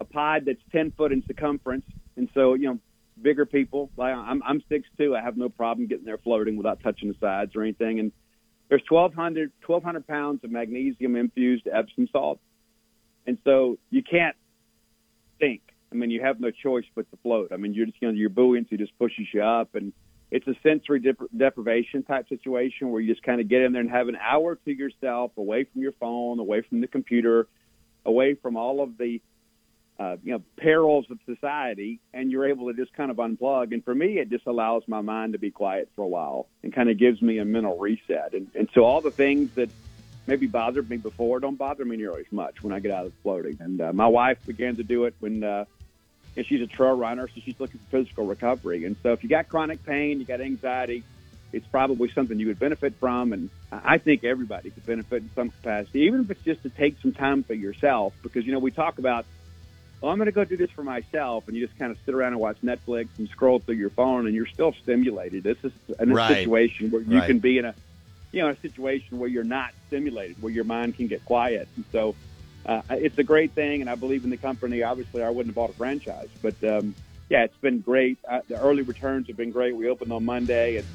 a 0.00 0.04
pod 0.04 0.44
that's 0.46 0.60
ten 0.70 0.92
foot 0.92 1.12
in 1.12 1.24
circumference, 1.26 1.86
and 2.16 2.28
so 2.34 2.54
you 2.54 2.68
know, 2.68 2.78
bigger 3.20 3.46
people. 3.46 3.90
Like 3.96 4.14
I'm 4.14 4.42
I'm 4.42 4.62
six 4.68 4.86
two. 4.98 5.16
I 5.16 5.22
have 5.22 5.38
no 5.38 5.48
problem 5.48 5.86
getting 5.86 6.04
there 6.04 6.18
floating 6.18 6.56
without 6.56 6.82
touching 6.82 7.08
the 7.08 7.16
sides 7.18 7.56
or 7.56 7.62
anything. 7.62 7.98
And 8.00 8.12
there's 8.68 8.82
1,200, 8.88 9.52
1,200 9.64 10.06
pounds 10.08 10.42
of 10.42 10.50
magnesium 10.50 11.14
infused 11.14 11.68
Epsom 11.72 12.08
salt, 12.10 12.40
and 13.26 13.38
so 13.44 13.78
you 13.90 14.02
can't 14.02 14.36
sink. 15.40 15.62
I 15.92 15.94
mean, 15.94 16.10
you 16.10 16.20
have 16.22 16.40
no 16.40 16.50
choice 16.50 16.84
but 16.94 17.10
to 17.10 17.16
float. 17.18 17.52
I 17.52 17.56
mean, 17.56 17.74
you're 17.74 17.86
just 17.86 17.98
you 18.00 18.08
know 18.08 18.14
your 18.14 18.30
buoyancy 18.30 18.76
just 18.76 18.98
pushes 18.98 19.26
you 19.32 19.42
up, 19.42 19.74
and 19.74 19.92
it's 20.30 20.46
a 20.46 20.54
sensory 20.62 21.00
dep- 21.00 21.30
deprivation 21.36 22.02
type 22.02 22.28
situation 22.28 22.90
where 22.90 23.00
you 23.00 23.12
just 23.12 23.24
kind 23.24 23.40
of 23.40 23.48
get 23.48 23.62
in 23.62 23.72
there 23.72 23.82
and 23.82 23.90
have 23.90 24.08
an 24.08 24.16
hour 24.16 24.56
to 24.56 24.72
yourself, 24.72 25.32
away 25.36 25.64
from 25.64 25.82
your 25.82 25.92
phone, 25.92 26.38
away 26.40 26.62
from 26.62 26.80
the 26.80 26.88
computer, 26.88 27.46
away 28.04 28.34
from 28.34 28.56
all 28.56 28.82
of 28.82 28.98
the 28.98 29.20
uh, 29.98 30.16
you 30.22 30.32
know 30.32 30.42
perils 30.58 31.06
of 31.10 31.18
society, 31.24 32.00
and 32.12 32.30
you're 32.30 32.48
able 32.48 32.70
to 32.70 32.74
just 32.74 32.92
kind 32.94 33.10
of 33.10 33.16
unplug. 33.18 33.72
And 33.72 33.84
for 33.84 33.94
me, 33.94 34.18
it 34.18 34.28
just 34.28 34.46
allows 34.46 34.82
my 34.88 35.00
mind 35.00 35.32
to 35.34 35.38
be 35.38 35.50
quiet 35.50 35.88
for 35.94 36.02
a 36.02 36.08
while 36.08 36.48
and 36.62 36.74
kind 36.74 36.90
of 36.90 36.98
gives 36.98 37.22
me 37.22 37.38
a 37.38 37.44
mental 37.44 37.78
reset. 37.78 38.34
And, 38.34 38.48
and 38.54 38.68
so 38.74 38.84
all 38.84 39.00
the 39.00 39.10
things 39.10 39.50
that 39.54 39.70
maybe 40.26 40.46
bothered 40.46 40.88
me 40.88 40.96
before 40.96 41.40
don't 41.40 41.56
bother 41.58 41.84
me 41.84 41.96
nearly 41.96 42.20
as 42.20 42.32
much 42.32 42.56
when 42.62 42.72
I 42.72 42.80
get 42.80 42.90
out 42.92 43.06
of 43.06 43.12
floating. 43.22 43.56
And 43.60 43.80
uh, 43.80 43.92
my 43.92 44.06
wife 44.08 44.38
began 44.46 44.76
to 44.76 44.82
do 44.82 45.04
it 45.04 45.14
when. 45.20 45.42
Uh, 45.44 45.64
and 46.36 46.44
she's 46.46 46.60
a 46.60 46.66
trail 46.66 46.92
runner, 46.92 47.28
so 47.34 47.40
she's 47.44 47.54
looking 47.58 47.80
for 47.88 47.98
physical 47.98 48.26
recovery. 48.26 48.84
And 48.84 48.96
so, 49.02 49.12
if 49.12 49.22
you 49.22 49.28
got 49.30 49.48
chronic 49.48 49.82
pain, 49.84 50.20
you 50.20 50.26
got 50.26 50.42
anxiety, 50.42 51.06
it's 51.52 51.66
probably 51.68 52.10
something 52.14 52.38
you 52.38 52.48
would 52.48 52.58
benefit 52.58 52.94
from. 53.00 53.32
And 53.32 53.50
I 53.72 53.96
think 53.98 54.22
everybody 54.22 54.70
could 54.70 54.84
benefit 54.84 55.22
in 55.22 55.30
some 55.34 55.50
capacity, 55.50 56.00
even 56.00 56.20
if 56.20 56.30
it's 56.30 56.44
just 56.44 56.62
to 56.64 56.70
take 56.70 56.96
some 57.00 57.14
time 57.14 57.42
for 57.44 57.54
yourself. 57.54 58.12
Because 58.22 58.44
you 58.44 58.52
know, 58.52 58.58
we 58.58 58.70
talk 58.70 58.98
about, 58.98 59.26
well, 60.02 60.12
I'm 60.12 60.18
going 60.18 60.26
to 60.26 60.32
go 60.32 60.44
do 60.44 60.58
this 60.58 60.68
for 60.76 60.84
myself, 60.84 61.44
and 61.46 61.56
you 61.56 61.66
just 61.66 61.78
kind 61.78 61.90
of 61.90 61.96
sit 62.04 62.14
around 62.14 62.32
and 62.32 62.40
watch 62.40 62.58
Netflix 62.62 63.08
and 63.16 63.28
scroll 63.32 63.60
through 63.60 63.76
your 63.76 63.90
phone, 63.90 64.26
and 64.26 64.34
you're 64.34 64.48
still 64.52 64.74
stimulated. 64.82 65.42
This 65.42 65.56
is 65.64 65.72
a 65.98 66.04
Right. 66.06 66.36
situation 66.44 66.90
where 66.90 67.00
you 67.00 67.16
Right. 67.18 67.26
can 67.26 67.38
be 67.38 67.56
in 67.56 67.64
a, 67.64 67.74
you 68.36 68.42
know, 68.42 68.50
a 68.50 68.56
situation 68.60 69.18
where 69.18 69.30
you're 69.30 69.44
not 69.44 69.70
stimulated, 69.86 70.40
where 70.42 70.52
your 70.52 70.64
mind 70.64 70.94
can 70.94 71.06
get 71.06 71.24
quiet. 71.24 71.66
And 71.76 71.86
so, 71.90 72.14
uh, 72.66 72.82
it's 72.90 73.16
a 73.16 73.22
great 73.22 73.52
thing, 73.52 73.80
and 73.80 73.88
I 73.88 73.94
believe 73.94 74.24
in 74.24 74.30
the 74.30 74.36
company. 74.36 74.82
Obviously, 74.82 75.22
I 75.22 75.30
wouldn't 75.30 75.46
have 75.46 75.54
bought 75.54 75.70
a 75.70 75.72
franchise, 75.72 76.28
but 76.42 76.62
um, 76.62 76.94
yeah, 77.30 77.44
it's 77.44 77.56
been 77.56 77.80
great. 77.80 78.18
Uh, 78.28 78.40
the 78.46 78.60
early 78.60 78.82
returns 78.82 79.28
have 79.28 79.38
been 79.38 79.52
great. 79.52 79.74
We 79.74 79.88
opened 79.88 80.12
on 80.12 80.26
Monday, 80.26 80.76
and 80.76 80.86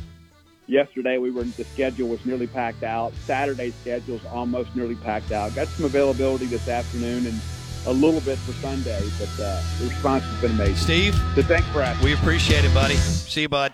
yesterday 0.67 1.17
we 1.17 1.31
were 1.31 1.43
the 1.43 1.63
schedule 1.63 2.09
was 2.09 2.23
nearly 2.27 2.45
packed 2.45 2.83
out. 2.83 3.11
Saturday's 3.25 3.73
schedule 3.81 4.17
is 4.17 4.25
almost 4.25 4.75
nearly 4.75 4.95
packed 4.95 5.31
out. 5.31 5.55
Got 5.55 5.67
some 5.69 5.85
availability 5.85 6.45
this 6.45 6.67
afternoon 6.67 7.25
and 7.25 7.41
a 7.87 7.91
little 7.93 8.21
bit 8.21 8.37
for 8.37 8.51
Sunday, 8.53 9.01
but 9.17 9.43
uh, 9.43 9.63
the 9.79 9.87
response 9.87 10.23
has 10.25 10.41
been 10.41 10.51
amazing. 10.51 10.75
Steve, 10.75 11.15
so 11.33 11.41
thanks 11.41 11.67
for 11.69 11.81
asking. 11.81 12.05
We 12.05 12.13
appreciate 12.13 12.65
it, 12.65 12.73
buddy. 12.75 12.97
See 12.97 13.41
you, 13.41 13.49
bud. 13.49 13.73